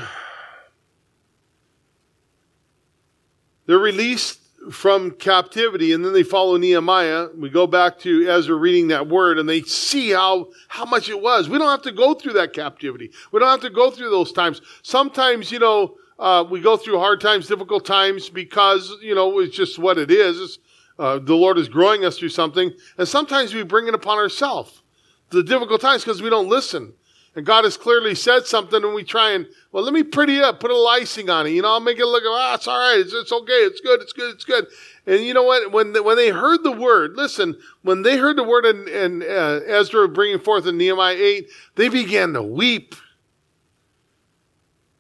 [3.69, 4.39] They're released
[4.71, 7.27] from captivity and then they follow Nehemiah.
[7.37, 11.21] We go back to Ezra reading that word and they see how, how much it
[11.21, 11.47] was.
[11.47, 13.11] We don't have to go through that captivity.
[13.31, 14.63] We don't have to go through those times.
[14.81, 19.55] Sometimes, you know, uh, we go through hard times, difficult times because, you know, it's
[19.55, 20.57] just what it is.
[20.97, 22.73] Uh, the Lord is growing us through something.
[22.97, 24.81] And sometimes we bring it upon ourselves.
[25.29, 26.93] The difficult times because we don't listen.
[27.35, 30.59] And God has clearly said something, and we try and, well, let me pretty up,
[30.59, 31.51] put a little on it.
[31.51, 32.99] You know, I'll make it look, ah, it's all right.
[32.99, 33.51] It's, it's okay.
[33.51, 34.01] It's good.
[34.01, 34.33] It's good.
[34.33, 34.67] It's good.
[35.05, 35.71] And you know what?
[35.71, 39.61] When, when they heard the word, listen, when they heard the word in, in uh,
[39.67, 42.95] Ezra bringing forth in Nehemiah 8, they began to weep.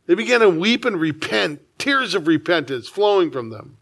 [0.05, 3.77] They began to weep and repent, tears of repentance flowing from them.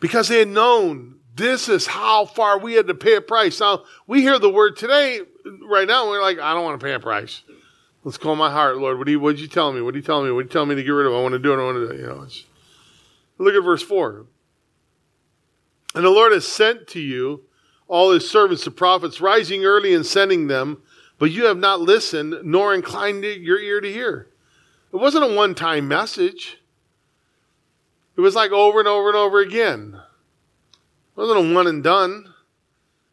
[0.00, 3.60] Because they had known this is how far we had to pay a price.
[3.60, 5.20] Now, we hear the word today,
[5.68, 7.42] right now, we're like, I don't want to pay a price.
[8.04, 8.98] Let's call my heart, Lord.
[8.98, 9.82] What do you, what you telling me?
[9.82, 10.30] What do you tell me?
[10.30, 11.12] What are you telling me to get rid of?
[11.12, 11.60] I want to do it.
[11.60, 12.02] I want to do.
[12.02, 12.26] You know,
[13.38, 14.26] look at verse 4.
[15.94, 17.44] And the Lord has sent to you
[17.88, 20.80] all his servants, the prophets, rising early and sending them,
[21.18, 24.28] but you have not listened nor inclined your ear to hear.
[24.92, 26.58] It wasn't a one time message,
[28.16, 30.00] it was like over and over and over again.
[31.16, 32.32] It wasn't a one and done.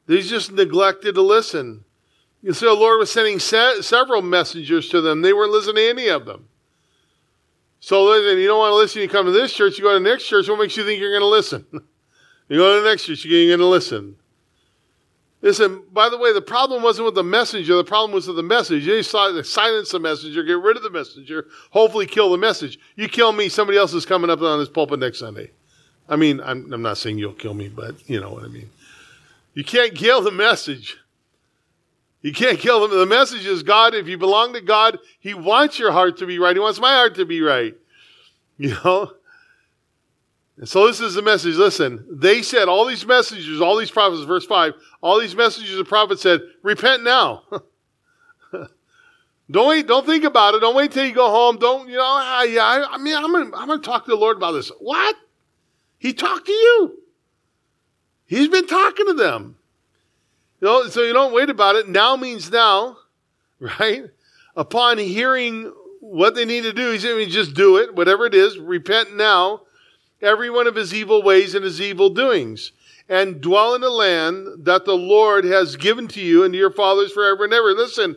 [0.06, 1.84] They just neglected to listen.
[2.48, 5.22] You see, the Lord was sending se- several messengers to them.
[5.22, 6.48] They weren't listening to any of them.
[7.82, 10.02] So listen, you don't want to listen, you come to this church, you go to
[10.02, 11.66] the next church, what makes you think you're going to listen?
[11.74, 14.16] you go to the next church, you're going to listen.
[15.42, 18.44] Listen, by the way, the problem wasn't with the messenger, the problem was with the
[18.44, 18.88] message.
[18.88, 22.80] You silence the messenger, get rid of the messenger, hopefully kill the message.
[22.96, 25.52] You kill me, somebody else is coming up on this pulpit next Sunday.
[26.08, 28.70] I mean, I'm, I'm not saying you'll kill me, but you know what I mean.
[29.54, 30.98] You can't kill the message.
[32.28, 33.00] You can't kill them.
[33.00, 33.96] The message is God.
[33.96, 36.54] If you belong to God, He wants your heart to be right.
[36.54, 37.74] He wants my heart to be right.
[38.60, 39.14] You know?
[40.58, 41.56] And so this is the message.
[41.56, 45.88] Listen, they said, all these messengers, all these prophets, verse 5, all these messengers and
[45.88, 47.44] prophets said, repent now.
[49.52, 50.60] don't wait, don't think about it.
[50.60, 51.58] Don't wait till you go home.
[51.58, 54.18] Don't, you know, I, I, I mean, I'm going to I'm gonna talk to the
[54.18, 54.70] Lord about this.
[54.80, 55.16] What?
[56.00, 56.98] He talked to you.
[58.26, 59.57] He's been talking to them.
[60.60, 61.88] You know, so you don't wait about it.
[61.88, 62.98] Now means now,
[63.60, 64.06] right?
[64.56, 68.58] Upon hearing what they need to do, he's saying, just do it, whatever it is,
[68.58, 69.62] repent now,
[70.22, 72.72] every one of his evil ways and his evil doings,
[73.10, 76.72] and dwell in the land that the Lord has given to you and to your
[76.72, 77.74] fathers forever and ever.
[77.74, 78.16] Listen,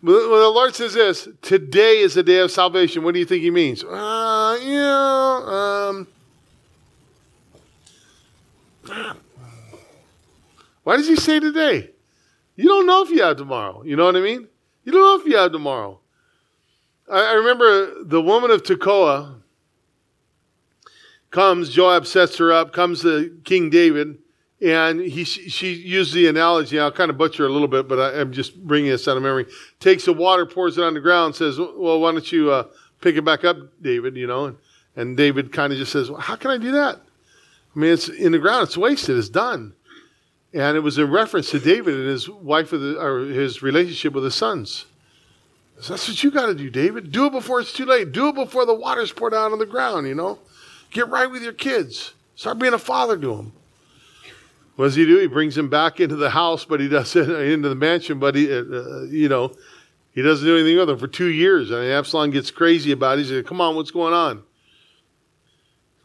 [0.00, 3.42] when the Lord says this, today is the day of salvation, what do you think
[3.42, 3.84] he means?
[3.84, 6.06] Uh, yeah, um,
[10.90, 11.88] why does he say today?
[12.56, 13.84] You don't know if you have tomorrow.
[13.84, 14.48] You know what I mean?
[14.82, 16.00] You don't know if you have tomorrow.
[17.08, 19.36] I, I remember the woman of Tekoa
[21.30, 24.18] comes, Joab sets her up, comes to King David,
[24.60, 26.80] and he, she used the analogy.
[26.80, 29.22] I'll kind of butcher a little bit, but I, am just bringing this out of
[29.22, 29.46] memory.
[29.78, 32.64] Takes the water, pours it on the ground, says, Well, why don't you uh,
[33.00, 34.16] pick it back up, David?
[34.16, 34.56] You know, and,
[34.96, 36.96] and David kind of just says, well, How can I do that?
[37.76, 39.74] I mean, it's in the ground, it's wasted, it's done.
[40.52, 44.24] And it was in reference to David and his wife, the, or his relationship with
[44.24, 44.86] his sons.
[45.80, 47.12] So that's what you got to do, David.
[47.12, 48.12] Do it before it's too late.
[48.12, 50.38] Do it before the water's poured out on the ground, you know?
[50.90, 52.12] Get right with your kids.
[52.34, 53.52] Start being a father to them.
[54.76, 55.18] What does he do?
[55.18, 58.52] He brings him back into the house, but he doesn't, into the mansion, but he,
[58.52, 59.52] uh, uh, you know,
[60.12, 61.70] he doesn't do anything with them for two years.
[61.70, 63.22] Mean, Absalom gets crazy about it.
[63.22, 64.42] He says, Come on, what's going on?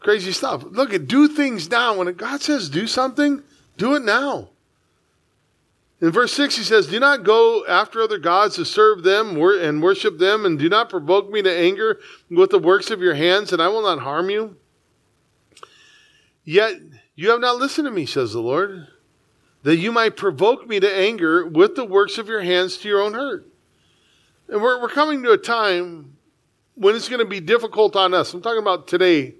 [0.00, 0.62] Crazy stuff.
[0.62, 1.96] Look at do things now.
[1.96, 3.42] When God says do something,
[3.76, 4.50] do it now.
[6.00, 9.82] In verse 6, he says, Do not go after other gods to serve them and
[9.82, 11.98] worship them, and do not provoke me to anger
[12.30, 14.56] with the works of your hands, and I will not harm you.
[16.44, 16.74] Yet
[17.14, 18.88] you have not listened to me, says the Lord,
[19.62, 23.00] that you might provoke me to anger with the works of your hands to your
[23.00, 23.46] own hurt.
[24.48, 26.16] And we're, we're coming to a time
[26.74, 28.32] when it's going to be difficult on us.
[28.34, 29.34] I'm talking about today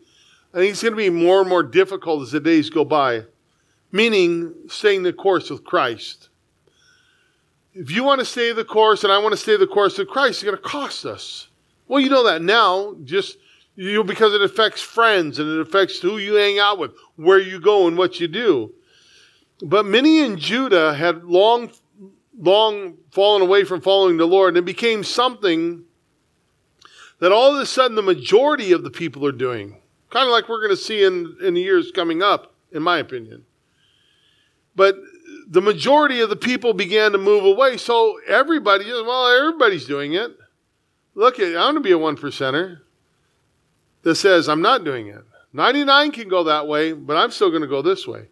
[0.56, 3.24] I think it's going to be more and more difficult as the days go by,
[3.92, 6.28] meaning staying the course with Christ.
[7.72, 10.08] If you want to stay the course and I want to stay the course with
[10.08, 11.48] Christ, it's going to cost us.
[11.88, 13.38] Well, you know that now, just
[13.76, 17.60] you because it affects friends and it affects who you hang out with, where you
[17.60, 18.72] go, and what you do.
[19.62, 21.70] But many in Judah had long,
[22.38, 25.84] long fallen away from following the Lord, and it became something
[27.18, 29.80] that all of a sudden the majority of the people are doing.
[30.10, 32.98] Kind of like we're going to see in, in the years coming up, in my
[32.98, 33.44] opinion.
[34.76, 34.96] But
[35.48, 37.76] the majority of the people began to move away.
[37.78, 40.32] So everybody, well, everybody's doing it.
[41.14, 42.80] Look, I'm going to be a one percenter.
[44.02, 45.24] that says, I'm not doing it.
[45.52, 48.28] 99 can go that way, but I'm still going to go this way.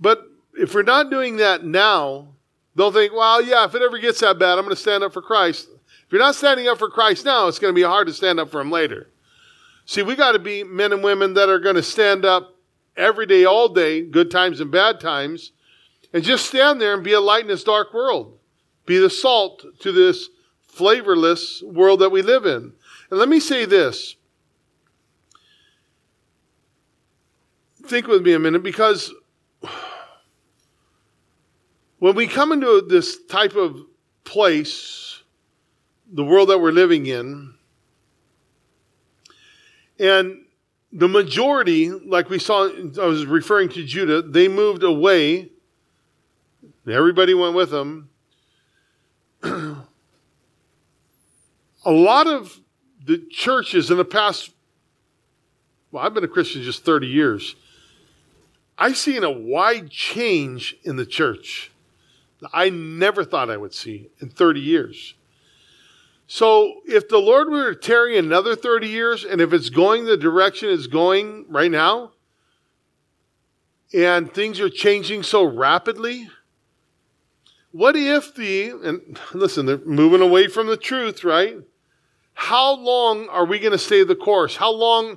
[0.00, 0.24] But
[0.54, 2.28] if we're not doing that now,
[2.74, 5.12] they'll think, well, yeah, if it ever gets that bad, I'm going to stand up
[5.12, 5.68] for Christ.
[5.68, 8.40] If you're not standing up for Christ now, it's going to be hard to stand
[8.40, 9.08] up for him later.
[9.84, 12.55] See, we got to be men and women that are going to stand up
[12.96, 15.52] every day, all day, good times and bad times,
[16.12, 18.38] and just stand there and be a light in this dark world.
[18.86, 20.28] Be the salt to this
[20.62, 22.72] flavorless world that we live in.
[23.10, 24.16] And let me say this.
[27.84, 29.12] Think with me a minute because
[31.98, 33.76] when we come into this type of
[34.24, 35.22] place,
[36.12, 37.54] the world that we're living in,
[39.98, 40.45] and
[40.92, 45.50] the majority, like we saw, I was referring to Judah, they moved away.
[46.86, 48.10] Everybody went with them.
[49.42, 49.84] a
[51.84, 52.60] lot of
[53.04, 54.52] the churches in the past,
[55.90, 57.56] well, I've been a Christian just 30 years.
[58.78, 61.70] I've seen a wide change in the church.
[62.40, 65.14] That I never thought I would see in 30 years.
[66.26, 70.16] So if the Lord were to tarry another 30 years, and if it's going the
[70.16, 72.12] direction it's going right now,
[73.94, 76.28] and things are changing so rapidly,
[77.70, 81.58] what if the, and listen, they're moving away from the truth, right?
[82.34, 84.56] How long are we going to stay the course?
[84.56, 85.16] How long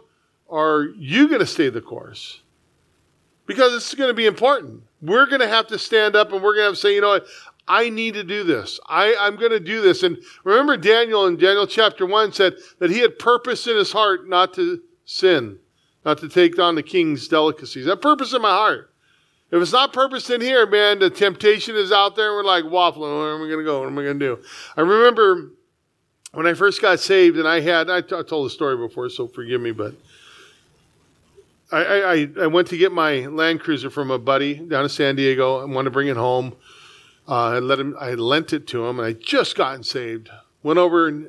[0.49, 2.41] are you going to stay the course?
[3.45, 4.83] Because it's going to be important.
[5.01, 7.01] We're going to have to stand up and we're going to have to say, you
[7.01, 7.25] know what?
[7.69, 8.79] I need to do this.
[8.87, 10.01] I, I'm going to do this.
[10.01, 14.27] And remember, Daniel in Daniel chapter 1 said that he had purpose in his heart
[14.27, 15.59] not to sin,
[16.03, 17.85] not to take on the king's delicacies.
[17.85, 18.91] That purpose in my heart.
[19.51, 22.65] If it's not purpose in here, man, the temptation is out there and we're like
[22.65, 23.19] waffling.
[23.19, 23.79] Where am I going to go?
[23.79, 24.43] What am I going to do?
[24.75, 25.51] I remember
[26.33, 29.09] when I first got saved and I had, I, t- I told the story before,
[29.09, 29.93] so forgive me, but
[31.71, 35.15] I, I, I went to get my Land Cruiser from a buddy down in San
[35.15, 36.55] Diego and wanted to bring it home.
[37.29, 37.95] Uh, I let him.
[37.99, 40.29] I lent it to him, and I just gotten saved.
[40.63, 41.27] Went over and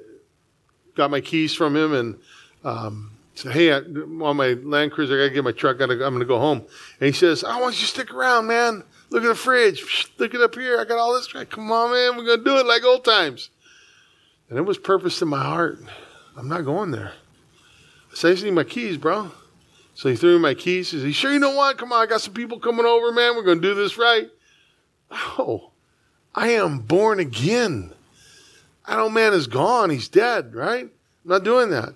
[0.96, 2.18] got my keys from him, and
[2.64, 5.76] um, said, "Hey, I, on my Land Cruiser, I gotta get my truck.
[5.76, 6.64] Gotta, I'm gonna go home."
[7.01, 8.82] And he says, "I want you to stick around, man.
[9.11, 10.11] Look at the fridge.
[10.16, 10.80] Look it up here.
[10.80, 11.26] I got all this.
[11.26, 12.16] Come on, man.
[12.16, 13.51] We're gonna do it like old times."
[14.48, 15.80] And it was purpose in my heart.
[16.34, 17.12] I'm not going there.
[18.11, 19.32] I said, "I just need my keys, bro."
[19.94, 20.92] So he threw me my keys.
[20.92, 21.76] He said, "You sure you know what?
[21.76, 23.36] Come on, I got some people coming over, man.
[23.36, 24.30] We're gonna do this right."
[25.11, 25.69] Oh,
[26.34, 27.92] I am born again.
[28.86, 29.90] That old man is gone.
[29.90, 30.84] He's dead, right?
[30.84, 30.90] I'm
[31.24, 31.94] not doing that.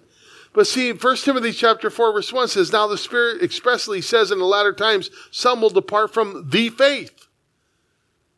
[0.52, 4.38] But see, 1 Timothy chapter 4, verse 1 says, Now the Spirit expressly says in
[4.38, 7.26] the latter times, some will depart from the faith.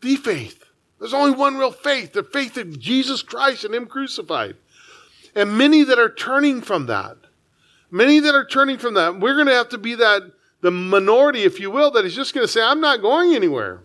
[0.00, 0.64] The faith.
[0.98, 4.56] There's only one real faith, the faith of Jesus Christ and Him crucified.
[5.34, 7.18] And many that are turning from that.
[7.90, 9.20] Many that are turning from that.
[9.20, 10.22] We're going to have to be that,
[10.62, 13.82] the minority, if you will, that is just going to say, I'm not going anywhere.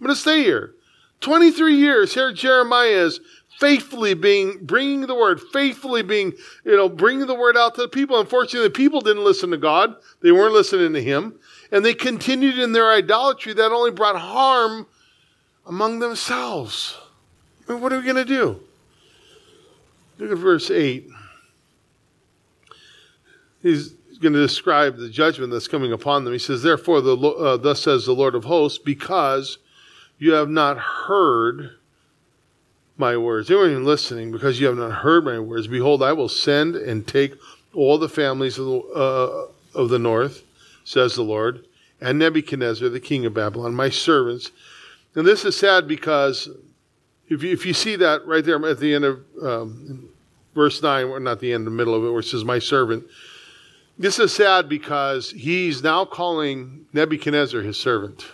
[0.00, 0.74] I'm going to stay here.
[1.20, 3.20] 23 years here Jeremiah is
[3.58, 6.32] faithfully being bringing the word, faithfully being,
[6.64, 8.18] you know, bringing the word out to the people.
[8.18, 9.94] Unfortunately, the people didn't listen to God.
[10.22, 11.38] They weren't listening to him.
[11.70, 14.86] And they continued in their idolatry that only brought harm
[15.66, 16.96] among themselves.
[17.68, 18.60] I mean, what are we going to do?
[20.18, 21.06] Look at verse 8.
[23.62, 23.90] He's
[24.20, 26.32] going to describe the judgment that's coming upon them.
[26.32, 29.58] He says, Therefore, the, uh, thus says the Lord of hosts, because
[30.20, 31.70] you have not heard
[32.98, 33.48] my words.
[33.48, 35.66] They weren't even listening because you have not heard my words.
[35.66, 37.34] Behold, I will send and take
[37.74, 40.42] all the families of the, uh, of the north,
[40.84, 41.64] says the Lord,
[42.02, 44.50] and Nebuchadnezzar, the king of Babylon, my servants.
[45.14, 46.50] And this is sad because
[47.30, 50.10] if you, if you see that right there at the end of um,
[50.54, 53.04] verse 9, or not the end, the middle of it, where it says, my servant,
[53.98, 58.26] this is sad because he's now calling Nebuchadnezzar his servant.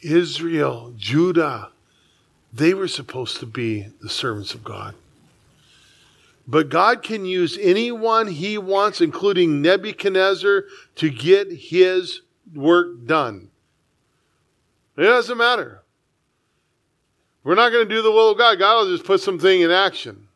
[0.00, 1.70] Israel, Judah,
[2.52, 4.94] they were supposed to be the servants of God.
[6.46, 10.64] But God can use anyone he wants, including Nebuchadnezzar,
[10.96, 12.22] to get his
[12.54, 13.50] work done.
[14.96, 15.82] It doesn't matter.
[17.44, 18.58] We're not going to do the will of God.
[18.58, 20.27] God will just put something in action.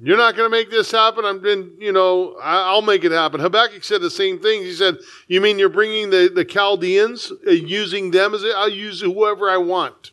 [0.00, 1.24] You're not going to make this happen.
[1.24, 3.40] I'm been, you know, I'll make it happen.
[3.40, 4.62] Habakkuk said the same thing.
[4.62, 8.68] He said, "You mean you're bringing the the Chaldeans, uh, using them as a, I'll
[8.68, 10.10] use whoever I want."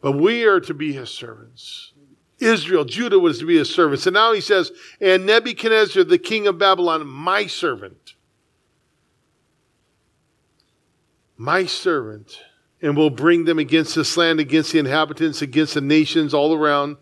[0.00, 1.92] But we are to be his servants.
[2.38, 4.06] Israel, Judah was to be his servants.
[4.06, 8.14] And now he says, "And Nebuchadnezzar, the king of Babylon, my servant,
[11.36, 12.38] my servant."
[12.82, 16.98] and will bring them against this land, against the inhabitants, against the nations all around,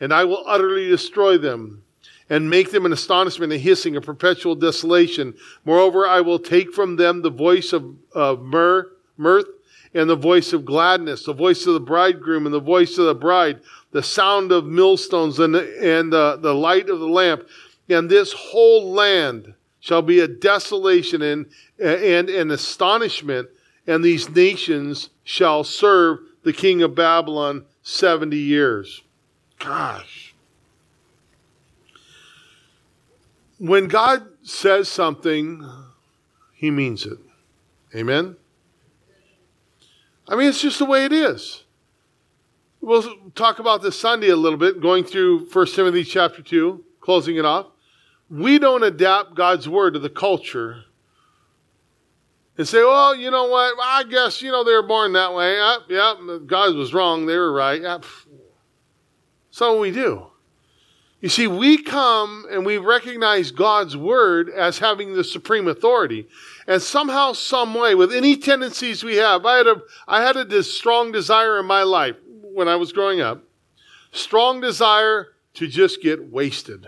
[0.00, 1.82] and I will utterly destroy them
[2.30, 5.34] and make them an astonishment, a hissing, a perpetual desolation.
[5.64, 9.46] Moreover, I will take from them the voice of, of myrrh, mirth
[9.94, 13.14] and the voice of gladness, the voice of the bridegroom and the voice of the
[13.14, 17.48] bride, the sound of millstones and, and uh, the light of the lamp.
[17.88, 21.46] And this whole land shall be a desolation and,
[21.78, 23.48] and an astonishment,
[23.86, 29.02] and these nations shall serve the king of Babylon 70 years.
[29.58, 30.34] Gosh.
[33.58, 35.68] When God says something,
[36.54, 37.18] he means it.
[37.94, 38.36] Amen?
[40.28, 41.64] I mean, it's just the way it is.
[42.80, 43.02] We'll
[43.34, 47.44] talk about this Sunday a little bit, going through 1 Timothy chapter 2, closing it
[47.44, 47.66] off.
[48.30, 50.84] We don't adapt God's word to the culture
[52.56, 53.74] and say, well, you know what?
[53.80, 55.56] I guess, you know, they were born that way.
[55.56, 57.26] Yeah, yeah God was wrong.
[57.26, 57.82] They were right.
[59.60, 59.66] Yeah.
[59.66, 60.26] So we do.
[61.20, 66.28] You see, we come and we recognize God's word as having the supreme authority.
[66.68, 70.62] And somehow, some way, with any tendencies we have, I had a, I had a
[70.62, 72.14] strong desire in my life
[72.52, 73.42] when I was growing up,
[74.12, 76.86] strong desire to just get wasted.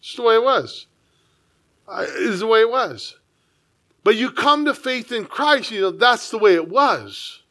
[0.00, 0.86] It's the way it was.
[1.90, 3.16] It's the way it was.
[4.04, 7.42] But you come to faith in Christ, you know, that's the way it was.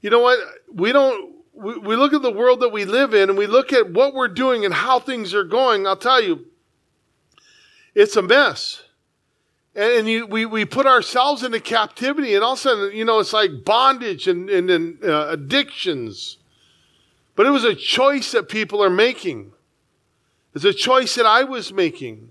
[0.00, 0.38] You know what?
[0.72, 3.72] We don't, we, we look at the world that we live in and we look
[3.72, 6.46] at what we're doing and how things are going, I'll tell you,
[7.94, 8.82] it's a mess.
[9.74, 13.04] And, and you, we, we put ourselves into captivity, and all of a sudden, you
[13.04, 16.38] know, it's like bondage and, and, and uh, addictions.
[17.34, 19.52] But it was a choice that people are making.
[20.54, 22.30] It's a choice that I was making.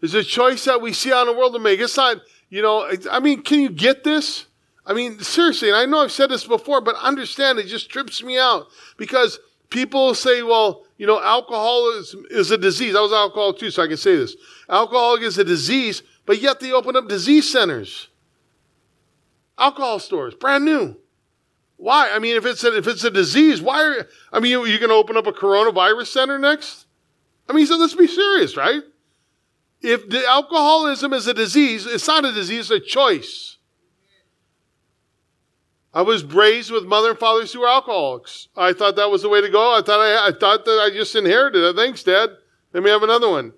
[0.00, 1.80] It's a choice that we see on the world to make.
[1.80, 2.18] It's not,
[2.50, 4.46] you know, I mean, can you get this?
[4.84, 8.22] I mean, seriously, and I know I've said this before, but understand it just trips
[8.22, 8.66] me out
[8.96, 9.38] because
[9.70, 12.94] people say, well, you know, alcohol is, is a disease.
[12.96, 14.36] I was alcoholic too, so I can say this.
[14.68, 18.08] Alcohol is a disease, but yet they open up disease centers,
[19.58, 20.96] alcohol stores, brand new.
[21.76, 22.10] Why?
[22.12, 24.78] I mean, if it's a, if it's a disease, why are I mean, you, you
[24.78, 26.86] going to open up a coronavirus center next?
[27.48, 28.82] I mean, so let's be serious, right?
[29.80, 33.58] If the alcoholism is a disease, it's not a disease, it's a choice.
[35.94, 38.48] I was raised with mother and fathers who were alcoholics.
[38.56, 39.76] I thought that was the way to go.
[39.76, 41.76] I thought I, I thought that I just inherited it.
[41.76, 42.30] Thanks, Dad.
[42.72, 43.52] Let me have another one.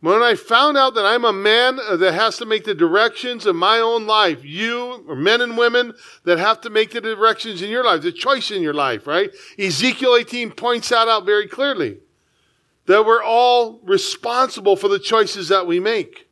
[0.00, 3.54] When I found out that I'm a man that has to make the directions in
[3.54, 5.94] my own life, you or men and women
[6.24, 9.30] that have to make the directions in your life, the choice in your life, right?
[9.56, 11.98] Ezekiel 18 points that out very clearly.
[12.86, 16.28] That we're all responsible for the choices that we make.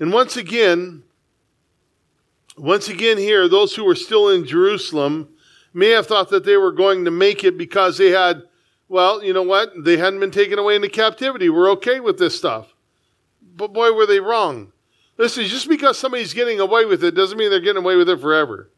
[0.00, 1.04] And once again,
[2.56, 5.28] once again, here, those who were still in Jerusalem
[5.74, 8.42] may have thought that they were going to make it because they had,
[8.88, 9.72] well, you know what?
[9.84, 11.50] They hadn't been taken away into captivity.
[11.50, 12.74] We're okay with this stuff.
[13.56, 14.72] But boy, were they wrong.
[15.18, 18.20] Listen, just because somebody's getting away with it doesn't mean they're getting away with it
[18.20, 18.70] forever.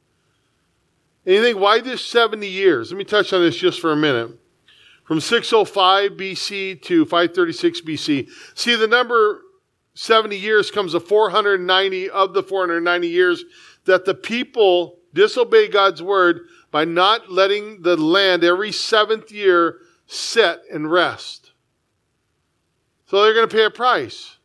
[1.25, 2.91] And you think, why this 70 years?
[2.91, 4.31] Let me touch on this just for a minute.
[5.05, 8.29] From 605 BC to 536 BC.
[8.55, 9.43] See, the number
[9.95, 13.45] 70 years comes to 490 of the 490 years
[13.89, 20.61] that the people disobey God's word by not letting the land every seventh year set
[20.71, 21.53] and rest.
[23.07, 24.37] So they're going to pay a price.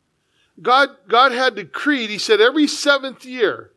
[0.62, 3.72] God, God had decreed, He said, every seventh year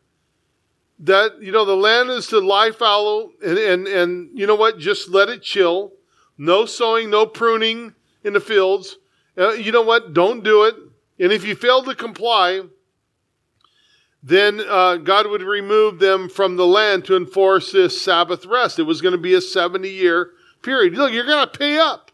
[0.99, 4.79] that, you know, the land is to lie fallow and, and, and you know what?
[4.79, 5.91] Just let it chill.
[6.37, 7.93] No sowing, no pruning
[8.23, 8.97] in the fields.
[9.37, 10.13] Uh, you know what?
[10.13, 10.75] Don't do it.
[11.19, 12.61] And if you fail to comply,
[14.23, 18.79] then uh, God would remove them from the land to enforce this Sabbath rest.
[18.79, 20.93] It was going to be a 70 year period.
[20.95, 22.11] Look, you're going to pay up.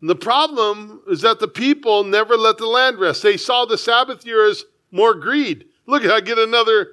[0.00, 3.22] And the problem is that the people never let the land rest.
[3.22, 5.66] They saw the Sabbath year as more greed.
[5.86, 6.92] Look, I get another.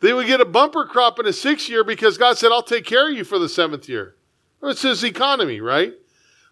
[0.00, 2.84] They would get a bumper crop in a sixth year because God said, I'll take
[2.84, 4.14] care of you for the seventh year.
[4.62, 5.94] It's his economy, right?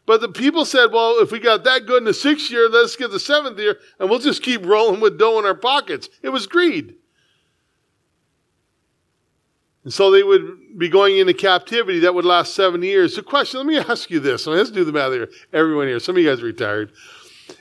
[0.06, 2.96] But the people said, well, if we got that good in the sixth year, let's
[2.96, 6.10] get the seventh year, and we'll just keep rolling with dough in our pockets.
[6.22, 6.96] It was greed.
[9.84, 13.16] And so they would be going into captivity that would last seven years.
[13.16, 14.46] The question, let me ask you this.
[14.46, 15.30] Let's do the math here.
[15.52, 16.92] Everyone here, some of you guys are retired.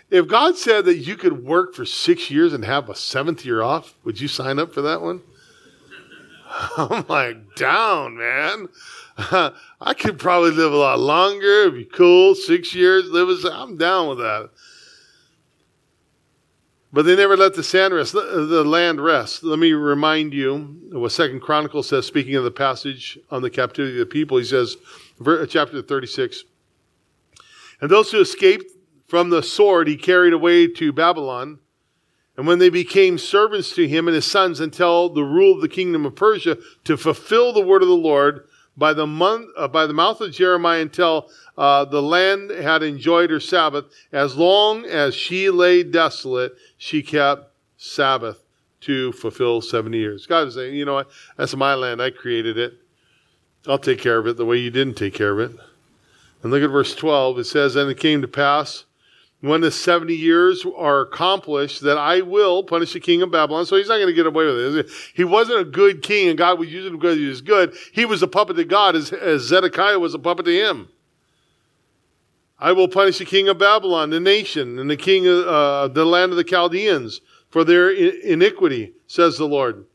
[0.09, 3.61] If God said that you could work for six years and have a seventh year
[3.61, 5.21] off, would you sign up for that one?
[6.77, 8.67] I'm like, down, man.
[9.17, 11.61] I could probably live a lot longer.
[11.63, 12.35] It'd be cool.
[12.35, 14.49] Six years, live as I'm down with that.
[16.91, 19.43] But they never let the sand rest, the land rest.
[19.43, 23.99] Let me remind you what Second Chronicles says, speaking of the passage on the captivity
[23.99, 24.37] of the people.
[24.37, 24.77] He says,
[25.49, 26.43] chapter 36,
[27.81, 28.71] and those who escaped
[29.07, 31.59] from the sword he carried away to Babylon.
[32.35, 35.69] And when they became servants to him and his sons until the rule of the
[35.69, 39.85] kingdom of Persia to fulfill the word of the Lord by the month, uh, by
[39.85, 45.13] the mouth of Jeremiah until uh, the land had enjoyed her Sabbath, as long as
[45.13, 48.43] she lay desolate, she kept Sabbath
[48.81, 50.25] to fulfill 70 years.
[50.25, 51.09] God is saying, you know what?
[51.37, 52.01] That's my land.
[52.01, 52.73] I created it.
[53.67, 55.57] I'll take care of it the way you didn't take care of it.
[56.41, 57.39] And look at verse 12.
[57.39, 58.83] It says, And it came to pass
[59.43, 63.65] when the 70 years are accomplished that I will punish the king of Babylon.
[63.65, 64.89] So he's not going to get away with it.
[65.13, 67.75] He wasn't a good king and God was using him because he was good.
[67.91, 70.87] He was a puppet to God as, as Zedekiah was a puppet to him.
[72.57, 76.05] I will punish the king of Babylon, the nation, and the king of uh, the
[76.05, 77.19] land of the Chaldeans
[77.49, 79.85] for their iniquity, says the Lord.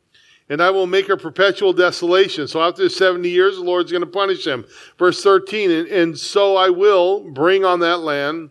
[0.51, 2.49] And I will make a perpetual desolation.
[2.49, 4.67] So after 70 years, the Lord's going to punish them.
[4.99, 8.51] Verse 13, and, and so I will bring on that land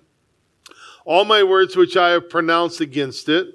[1.07, 3.47] all my words which I have pronounced against it,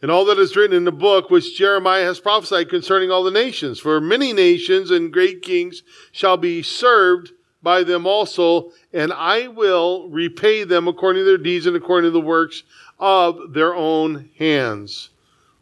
[0.00, 3.32] and all that is written in the book which Jeremiah has prophesied concerning all the
[3.32, 3.80] nations.
[3.80, 5.82] For many nations and great kings
[6.12, 7.32] shall be served
[7.64, 12.12] by them also, and I will repay them according to their deeds and according to
[12.12, 12.62] the works
[13.00, 15.10] of their own hands.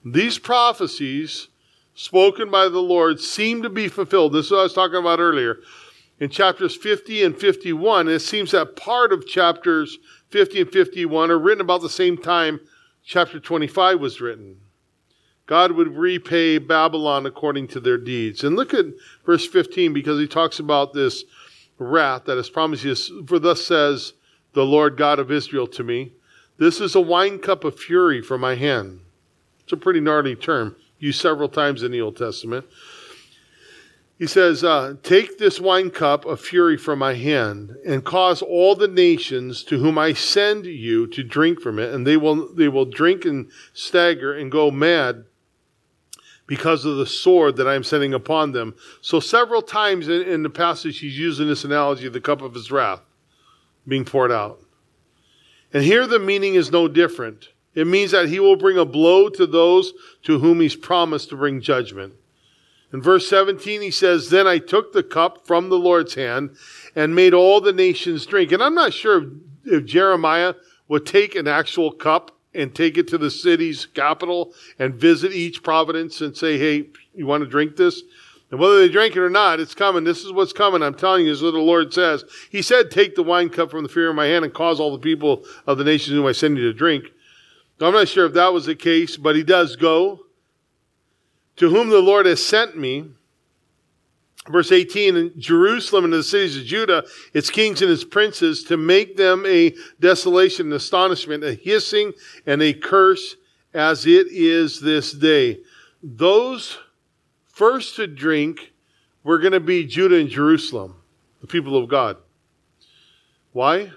[0.05, 1.49] These prophecies
[1.95, 4.35] spoken by the Lord seem to be fulfilled.
[4.35, 5.61] This is what I was talking about earlier.
[6.19, 9.99] In chapters 50 and 51, it seems that part of chapters
[10.37, 12.61] 50 and 51 are written about the same time
[13.03, 14.61] chapter 25 was written.
[15.47, 18.45] God would repay Babylon according to their deeds.
[18.45, 18.85] And look at
[19.25, 21.25] verse 15 because he talks about this
[21.79, 22.95] wrath that is promised you.
[23.25, 24.13] For thus says
[24.53, 26.13] the Lord God of Israel to me,
[26.59, 29.01] This is a wine cup of fury from my hand.
[29.61, 32.67] It's a pretty gnarly term, used several times in the Old Testament.
[34.19, 38.75] He says, uh, Take this wine cup of fury from my hand, and cause all
[38.75, 42.69] the nations to whom I send you to drink from it, and they will, they
[42.69, 45.25] will drink and stagger and go mad
[46.47, 48.75] because of the sword that I am sending upon them.
[49.03, 52.55] So, several times in, in the passage, he's using this analogy of the cup of
[52.55, 53.03] his wrath
[53.87, 54.61] being poured out.
[55.73, 57.49] And here the meaning is no different.
[57.75, 59.93] It means that he will bring a blow to those
[60.23, 62.15] to whom he's promised to bring judgment.
[62.93, 66.57] In verse 17, he says, Then I took the cup from the Lord's hand
[66.95, 68.53] and made all the nations drink.
[68.53, 69.29] And I'm not sure if,
[69.65, 70.55] if Jeremiah
[70.89, 75.63] would take an actual cup and take it to the city's capital and visit each
[75.63, 78.03] providence and say, Hey, you want to drink this?
[78.51, 80.05] And whether they drank it or not, it's coming.
[80.05, 80.81] This is what's coming.
[80.83, 82.25] I'm telling you, is what the Lord says.
[82.51, 84.93] He said, Take the wine cup from the fear of my hand and cause all
[84.93, 87.07] the people of the nations whom I send you to drink.
[87.81, 90.26] I'm not sure if that was the case, but he does go
[91.57, 93.11] to whom the Lord has sent me.
[94.49, 97.05] Verse 18, in Jerusalem and the cities of Judah,
[97.35, 102.13] its kings and its princes, to make them a desolation and astonishment, a hissing
[102.47, 103.37] and a curse
[103.75, 105.59] as it is this day.
[106.03, 106.79] Those
[107.49, 108.73] first to drink
[109.25, 110.95] were going to be Judah and Jerusalem,
[111.41, 112.17] the people of God.
[113.53, 113.91] Why?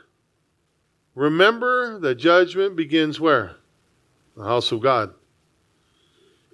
[1.14, 3.58] Remember that judgment begins where?
[4.36, 5.14] The house of God.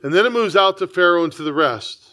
[0.06, 2.08] And then it moves out to Pharaoh and to the rest.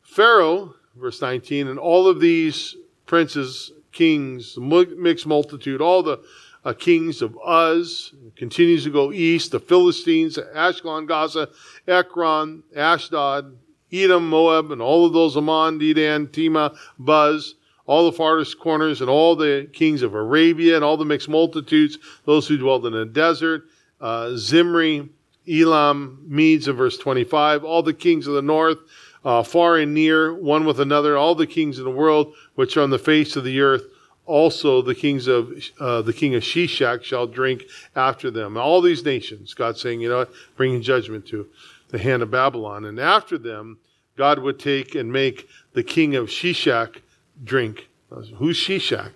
[0.00, 2.74] Pharaoh, verse 19, and all of these
[3.04, 6.22] princes, kings, mixed multitude, all the
[6.64, 11.50] uh, kings of Uz, continues to go east, the Philistines, Ashkelon, Gaza,
[11.86, 13.58] Ekron, Ashdod,
[13.92, 19.10] Edom, Moab, and all of those Ammon, Dedan, Tema, Buz, all the farthest corners, and
[19.10, 23.04] all the kings of Arabia, and all the mixed multitudes, those who dwelled in the
[23.04, 23.64] desert,
[24.00, 25.10] uh, Zimri,
[25.50, 28.78] Elam, Medes in verse 25, all the kings of the north,
[29.24, 32.82] uh, far and near, one with another, all the kings of the world which are
[32.82, 33.84] on the face of the earth,
[34.26, 37.64] also the kings of uh, the king of Shishak shall drink
[37.96, 38.56] after them.
[38.56, 40.26] All these nations, God saying, you know,
[40.56, 41.48] bringing judgment to
[41.88, 43.78] the hand of Babylon, and after them,
[44.16, 47.00] God would take and make the king of Shishak
[47.42, 47.88] drink.
[48.36, 49.12] Who's Shishak?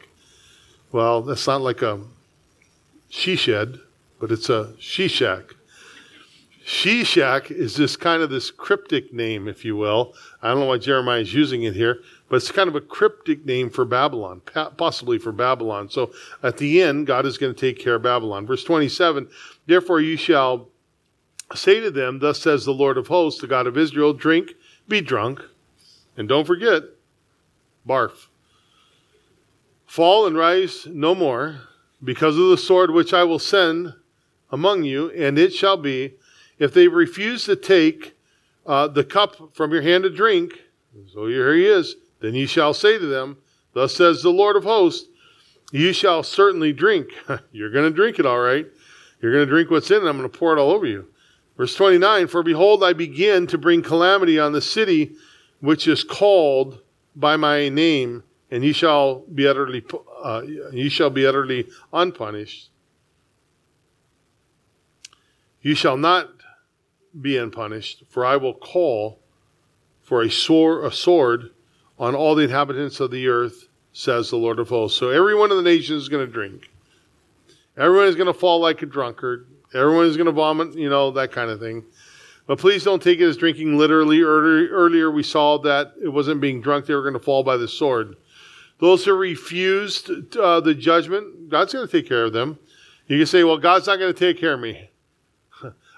[0.91, 2.01] Well, that's not like a
[3.09, 3.79] she shed,
[4.19, 5.53] but it's a Sheshach.
[6.65, 10.15] Sheshach is this kind of this cryptic name, if you will.
[10.41, 13.45] I don't know why Jeremiah is using it here, but it's kind of a cryptic
[13.45, 14.41] name for Babylon,
[14.79, 15.91] possibly for Babylon.
[15.91, 16.13] So
[16.43, 18.47] at the end, God is going to take care of Babylon.
[18.47, 19.29] Verse 27
[19.67, 20.69] Therefore you shall
[21.55, 24.55] say to them, Thus says the Lord of hosts, the God of Israel, drink,
[24.89, 25.43] be drunk,
[26.17, 26.83] and don't forget,
[27.87, 28.29] barf.
[29.87, 31.61] Fall and rise no more,
[32.03, 33.95] because of the sword which I will send
[34.51, 36.15] among you, and it shall be,
[36.65, 38.17] if they refuse to take
[38.67, 40.55] uh, the cup from your hand to drink,
[41.13, 43.37] so here he is, then ye shall say to them,
[43.75, 45.09] Thus says the Lord of hosts,
[45.73, 47.09] you shall certainly drink.
[47.53, 48.67] You're going to drink it all right.
[49.21, 50.09] You're going to drink what's in it.
[50.09, 51.07] I'm going to pour it all over you.
[51.57, 55.17] Verse 29 For behold, I begin to bring calamity on the city
[55.61, 56.81] which is called
[57.17, 59.85] by my name, and ye shall be utterly,
[60.23, 60.43] uh,
[60.73, 62.71] ye shall be utterly unpunished.
[65.63, 66.34] You shall not
[67.21, 69.21] be unpunished, for I will call
[70.03, 71.51] for a sword, a sword
[71.99, 74.99] on all the inhabitants of the earth, says the Lord of hosts.
[74.99, 76.71] So every one of the nations is going to drink.
[77.77, 79.47] Everyone is going to fall like a drunkard.
[79.73, 81.85] Everyone is going to vomit, you know, that kind of thing.
[82.47, 84.21] But please don't take it as drinking literally.
[84.21, 87.69] Earlier we saw that it wasn't being drunk, they were going to fall by the
[87.69, 88.17] sword.
[88.81, 92.59] Those who refused uh, the judgment, God's going to take care of them.
[93.07, 94.91] You can say, well, God's not going to take care of me.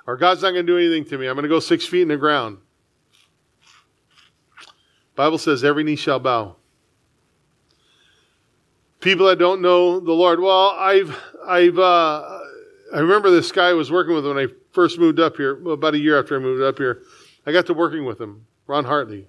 [0.07, 1.27] Or God's not going to do anything to me.
[1.27, 2.59] I'm going to go six feet in the ground.
[5.15, 6.57] Bible says every knee shall bow.
[9.01, 10.41] People that don't know the Lord.
[10.41, 12.39] Well, I've, I've, uh,
[12.95, 15.95] I remember this guy I was working with when I first moved up here, about
[15.95, 17.03] a year after I moved up here.
[17.47, 19.27] I got to working with him, Ron Hartley.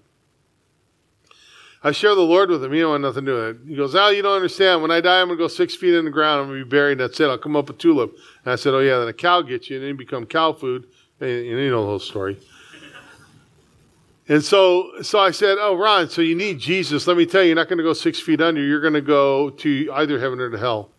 [1.84, 2.74] I share the Lord with him.
[2.74, 3.70] He don't want nothing to do with it.
[3.70, 4.82] He goes, Al, you don't understand.
[4.82, 6.42] When I die, I'm going to go six feet in the ground.
[6.42, 6.98] I'm going to be buried.
[6.98, 7.30] That's it.
[7.30, 8.16] I'll come up a tulip.
[8.44, 10.54] And I said, oh, yeah, then a cow gets you, and then you become cow
[10.54, 10.88] food.
[11.20, 12.38] And you know the whole story.
[14.30, 17.08] And so, so I said, "Oh, Ron, so you need Jesus.
[17.08, 18.62] Let me tell you, you're not going to go six feet under.
[18.62, 20.92] You're going to go to either heaven or to hell."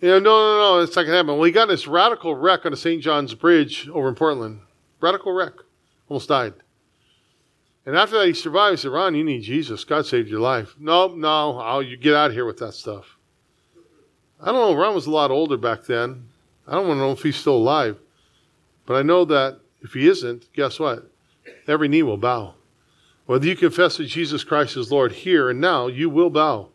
[0.00, 1.36] You know, no, no, no, it's not going to happen.
[1.36, 3.02] Well, he got this radical wreck on the St.
[3.02, 4.60] John's Bridge over in Portland.
[5.00, 5.54] Radical wreck.
[6.08, 6.54] Almost died.
[7.86, 8.78] And after that, he survived.
[8.78, 9.84] He said, Ron, you need Jesus.
[9.84, 10.74] God saved your life.
[10.78, 13.16] No, no, I'll, you get out of here with that stuff.
[14.40, 14.74] I don't know.
[14.74, 16.28] Ron was a lot older back then.
[16.66, 17.98] I don't want to know if he's still alive.
[18.86, 21.10] But I know that if he isn't, guess what?
[21.66, 22.54] Every knee will bow.
[23.26, 26.68] Whether you confess that Jesus Christ is Lord here and now, you will bow.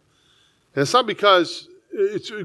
[0.75, 1.67] And it's not because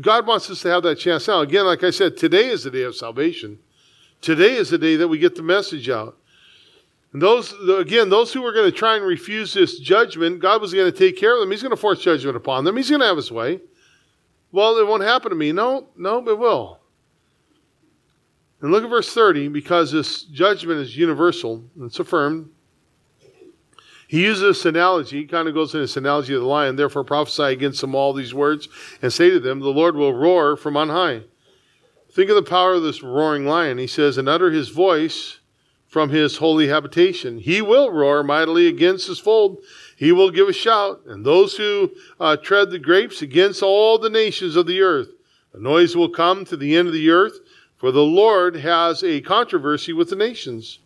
[0.01, 1.41] God wants us to have that chance now.
[1.41, 3.59] Again, like I said, today is the day of salvation.
[4.21, 6.17] Today is the day that we get the message out.
[7.13, 10.75] And those, again, those who are going to try and refuse this judgment, God was
[10.75, 11.51] going to take care of them.
[11.51, 12.77] He's going to force judgment upon them.
[12.77, 13.61] He's going to have his way.
[14.53, 15.53] Well, it won't happen to me.
[15.53, 16.81] No, no, it will.
[18.61, 22.51] And look at verse 30, because this judgment is universal, it's affirmed.
[24.09, 27.05] He uses this analogy, he kind of goes in this analogy of the lion, therefore
[27.05, 28.69] prophesy against them all these words,
[29.03, 31.23] and say to them, The Lord will roar from on high.
[32.11, 33.79] Think of the power of this roaring lion.
[33.79, 35.38] He says, and utter his voice
[35.89, 37.39] from his holy habitation.
[37.39, 39.59] He will roar mightily against his fold.
[39.97, 44.11] He will give a shout, and those who uh, tread the grapes against all the
[44.11, 45.09] nations of the earth.
[45.55, 47.41] A noise will come to the end of the earth
[47.79, 50.81] for the Lord has a controversy with the nations.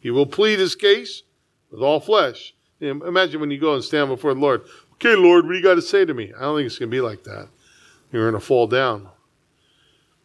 [0.00, 1.24] He will plead his case
[1.70, 2.54] with all flesh.
[2.80, 4.62] Imagine when you go and stand before the Lord.
[4.94, 6.32] Okay, Lord, what do you got to say to me?
[6.36, 7.48] I don't think it's going to be like that.
[8.12, 9.08] You're going to fall down.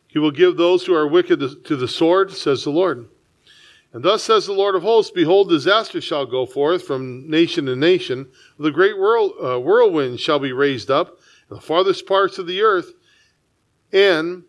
[0.07, 3.09] He will give those who are wicked to the sword, says the Lord.
[3.93, 7.75] And thus says the Lord of hosts, Behold, disaster shall go forth from nation to
[7.75, 8.27] nation.
[8.57, 11.19] The great whirl, uh, whirlwind shall be raised up
[11.49, 12.93] in the farthest parts of the earth,
[13.91, 14.43] and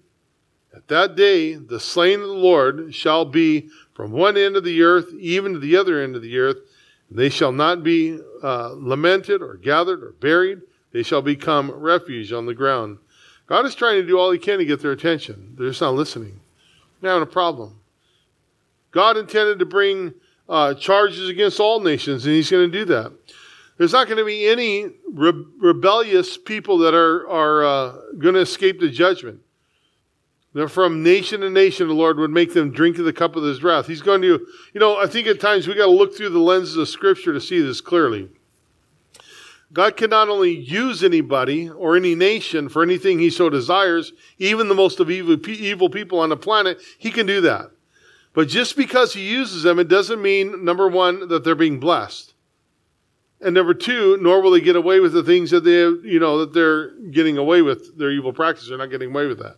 [0.74, 4.82] at that day, the slain of the Lord shall be from one end of the
[4.82, 6.59] earth even to the other end of the earth.
[7.09, 10.62] And they shall not be uh, lamented or gathered or buried.
[10.92, 12.99] They shall become refuge on the ground.
[13.47, 15.55] God is trying to do all he can to get their attention.
[15.57, 16.40] They're just not listening.
[17.01, 17.78] They're having a problem.
[18.95, 20.14] God intended to bring
[20.49, 23.12] uh, charges against all nations, and he's going to do that.
[23.76, 28.40] There's not going to be any re- rebellious people that are, are uh, going to
[28.40, 29.40] escape the judgment
[30.53, 33.42] that from nation to nation the Lord would make them drink of the cup of
[33.42, 33.88] his wrath.
[33.88, 36.38] He's going to, you know, I think at times we got to look through the
[36.38, 38.28] lenses of Scripture to see this clearly.
[39.72, 44.68] God can not only use anybody or any nation for anything he so desires, even
[44.68, 47.72] the most of evil, evil people on the planet, he can do that.
[48.35, 52.35] But just because he uses them, it doesn't mean, number one, that they're being blessed.
[53.41, 56.39] And number two, nor will they get away with the things that they, you know,
[56.41, 58.68] that they're getting away with, their evil practice.
[58.68, 59.57] They're not getting away with that.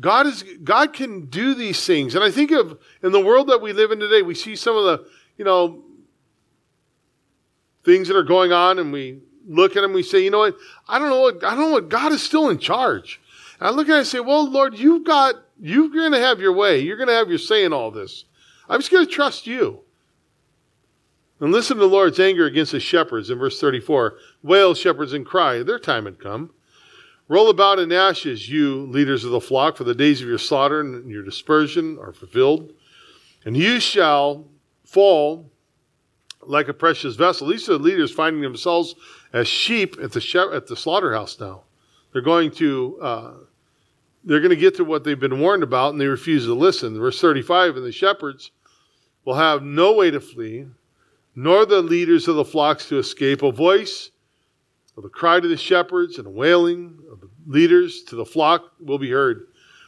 [0.00, 2.14] God is God can do these things.
[2.14, 4.76] And I think of in the world that we live in today, we see some
[4.76, 5.84] of the, you know,
[7.84, 10.56] things that are going on and we look at them, we say, you know what,
[10.88, 13.20] I don't know what I don't know what God is still in charge.
[13.60, 16.52] And I look at it and say, Well, Lord, you've got you're gonna have your
[16.52, 16.80] way.
[16.80, 18.24] You're gonna have your say in all this.
[18.68, 19.80] I'm just gonna trust you.
[21.40, 24.16] And listen to the Lord's anger against the shepherds in verse 34.
[24.42, 25.62] Wail, shepherds, and cry.
[25.62, 26.50] Their time had come.
[27.28, 30.80] Roll about in ashes, you leaders of the flock, for the days of your slaughter
[30.80, 32.72] and your dispersion are fulfilled.
[33.44, 34.46] And you shall
[34.84, 35.50] fall
[36.42, 37.48] like a precious vessel.
[37.48, 38.94] These are the leaders finding themselves
[39.32, 41.64] as sheep at the, she- at the slaughterhouse now.
[42.12, 42.98] They're going to.
[43.00, 43.32] Uh,
[44.26, 46.98] they're going to get to what they've been warned about and they refuse to listen.
[46.98, 48.50] Verse 35 And the shepherds
[49.24, 50.66] will have no way to flee,
[51.34, 53.42] nor the leaders of the flocks to escape.
[53.42, 54.10] A voice
[54.96, 58.72] of the cry to the shepherds and a wailing of the leaders to the flock
[58.80, 59.46] will be heard.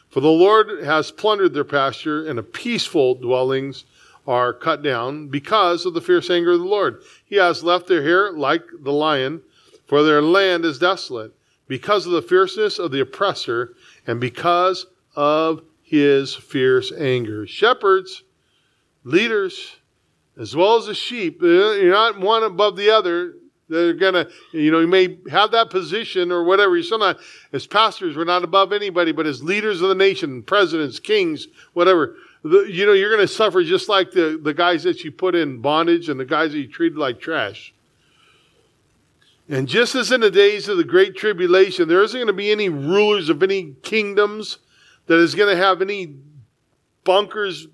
[0.09, 3.85] For the Lord has plundered their pasture, and a peaceful dwellings
[4.25, 7.03] are cut down because of the fierce anger of the Lord.
[7.25, 9.41] He has left their hair like the lion,
[9.85, 11.33] for their land is desolate,
[11.67, 13.75] because of the fierceness of the oppressor,
[14.09, 17.45] and because of his fierce anger.
[17.45, 18.23] Shepherds,
[19.03, 19.77] leaders,
[20.35, 23.35] as well as the sheep, uh, you're not one above the other.
[23.67, 26.75] They're gonna, you know, you may have that position or whatever.
[26.75, 27.19] You're still not,
[27.53, 32.15] as pastors, we're not above anybody, but as leaders of the nation, presidents, kings, whatever,
[32.43, 35.61] the, you know, you're gonna suffer just like the, the guys that you put in
[35.61, 37.75] bondage and the guys that you treated like trash.
[39.49, 42.51] And just as in the days of the Great Tribulation, there isn't going to be
[42.51, 44.59] any rulers of any kingdoms
[45.07, 46.15] that is going to have any
[47.03, 47.67] bunkers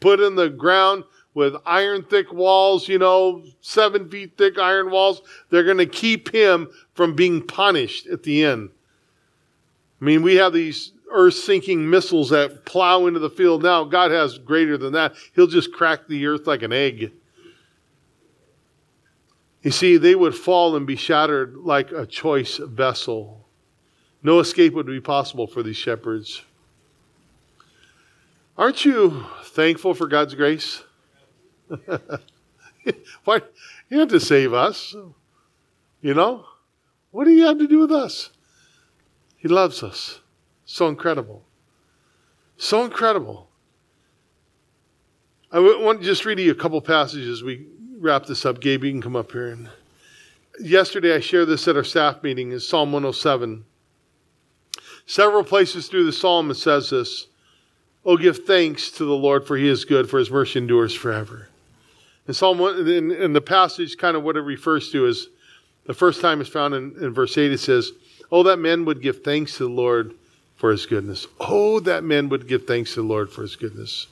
[0.00, 5.22] put in the ground with iron thick walls, you know, seven feet thick iron walls.
[5.50, 8.70] They're going to keep him from being punished at the end.
[10.00, 13.84] I mean, we have these earth sinking missiles that plow into the field now.
[13.84, 15.14] God has greater than that.
[15.34, 17.12] He'll just crack the earth like an egg.
[19.62, 23.46] You see, they would fall and be shattered like a choice vessel.
[24.22, 26.42] No escape would be possible for these shepherds.
[28.56, 30.82] Aren't you thankful for God's grace?
[33.24, 33.40] Why?
[33.88, 34.94] You had to save us.
[36.00, 36.46] You know?
[37.10, 38.30] What do you have to do with us?
[39.36, 40.20] He loves us.
[40.64, 41.44] So incredible.
[42.56, 43.48] So incredible.
[45.50, 47.42] I want to just read you a couple passages.
[47.42, 47.66] We
[48.00, 48.60] wrap this up.
[48.60, 49.48] Gabe, you can come up here.
[49.48, 49.68] And
[50.58, 53.64] yesterday I shared this at our staff meeting in Psalm 107.
[55.06, 57.26] Several places through the psalm it says this
[58.04, 61.48] Oh, give thanks to the Lord, for he is good, for his mercy endures forever.
[62.26, 65.28] And Psalm 1, in, in the passage, kind of what it refers to is
[65.84, 67.92] the first time it's found in, in verse 8, it says,
[68.32, 70.14] Oh, that men would give thanks to the Lord
[70.56, 71.26] for his goodness.
[71.40, 74.06] Oh, that men would give thanks to the Lord for his goodness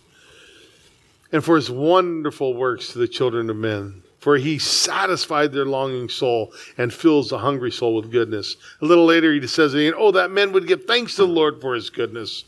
[1.33, 4.03] and for his wonderful works to the children of men.
[4.19, 8.57] For he satisfied their longing soul and fills the hungry soul with goodness.
[8.81, 11.61] A little later, he says again, Oh, that men would give thanks to the Lord
[11.61, 12.45] for his goodness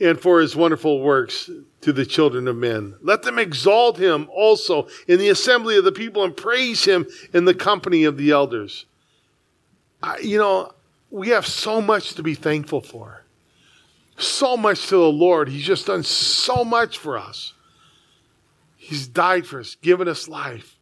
[0.00, 1.48] and for his wonderful works
[1.82, 2.94] to the children of men.
[3.02, 7.44] Let them exalt him also in the assembly of the people and praise him in
[7.44, 8.86] the company of the elders.
[10.02, 10.72] I, you know,
[11.10, 13.22] we have so much to be thankful for.
[14.16, 15.48] So much to the Lord.
[15.48, 17.52] He's just done so much for us.
[18.82, 20.76] He's died for us, given us life.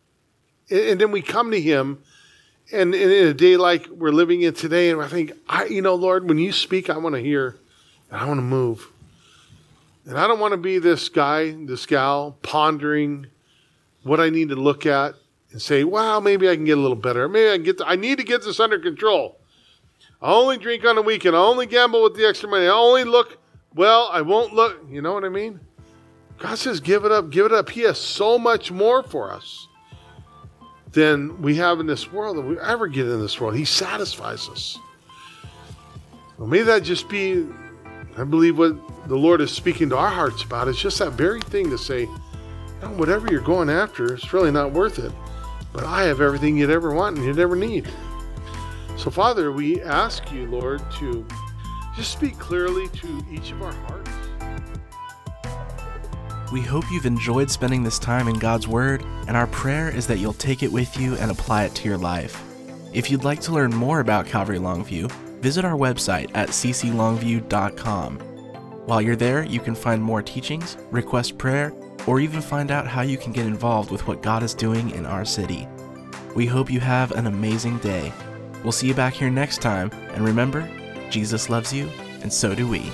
[0.70, 2.03] And, then we come to him
[2.72, 5.96] and, in a day like we're living in today, and I think, I, you know,
[5.96, 7.59] Lord, when you speak, I want to hear
[8.11, 8.90] and I want to move.
[10.07, 13.26] And I don't want to be this guy, this gal, pondering
[14.03, 15.14] what I need to look at
[15.53, 17.28] and say, well, maybe I can get a little better.
[17.28, 19.36] Maybe I can get, to, I need to get this under control.
[20.22, 21.36] I only drink on the weekend.
[21.36, 22.64] I only gamble with the extra money.
[22.64, 23.36] I only look,
[23.74, 24.86] well, I won't look.
[24.88, 25.61] You know what I mean?
[26.41, 27.68] God says, give it up, give it up.
[27.68, 29.68] He has so much more for us
[30.93, 33.55] than we have in this world, than we ever get in this world.
[33.55, 34.78] He satisfies us.
[36.38, 37.47] Well, may that just be,
[38.16, 38.74] I believe, what
[39.07, 40.66] the Lord is speaking to our hearts about.
[40.66, 42.09] It's just that very thing to say,
[42.82, 45.12] oh, whatever you're going after, it's really not worth it.
[45.72, 47.88] But I have everything you'd ever want and you'd ever need.
[48.97, 51.26] So, Father, we ask you, Lord, to
[51.95, 54.11] just speak clearly to each of our hearts.
[56.53, 60.18] We hope you've enjoyed spending this time in God's Word, and our prayer is that
[60.18, 62.42] you'll take it with you and apply it to your life.
[62.92, 68.18] If you'd like to learn more about Calvary Longview, visit our website at cclongview.com.
[68.86, 71.72] While you're there, you can find more teachings, request prayer,
[72.09, 75.07] or even find out how you can get involved with what God is doing in
[75.07, 75.68] our city.
[76.34, 78.12] We hope you have an amazing day.
[78.64, 80.68] We'll see you back here next time, and remember,
[81.11, 81.88] Jesus loves you,
[82.22, 82.90] and so do we.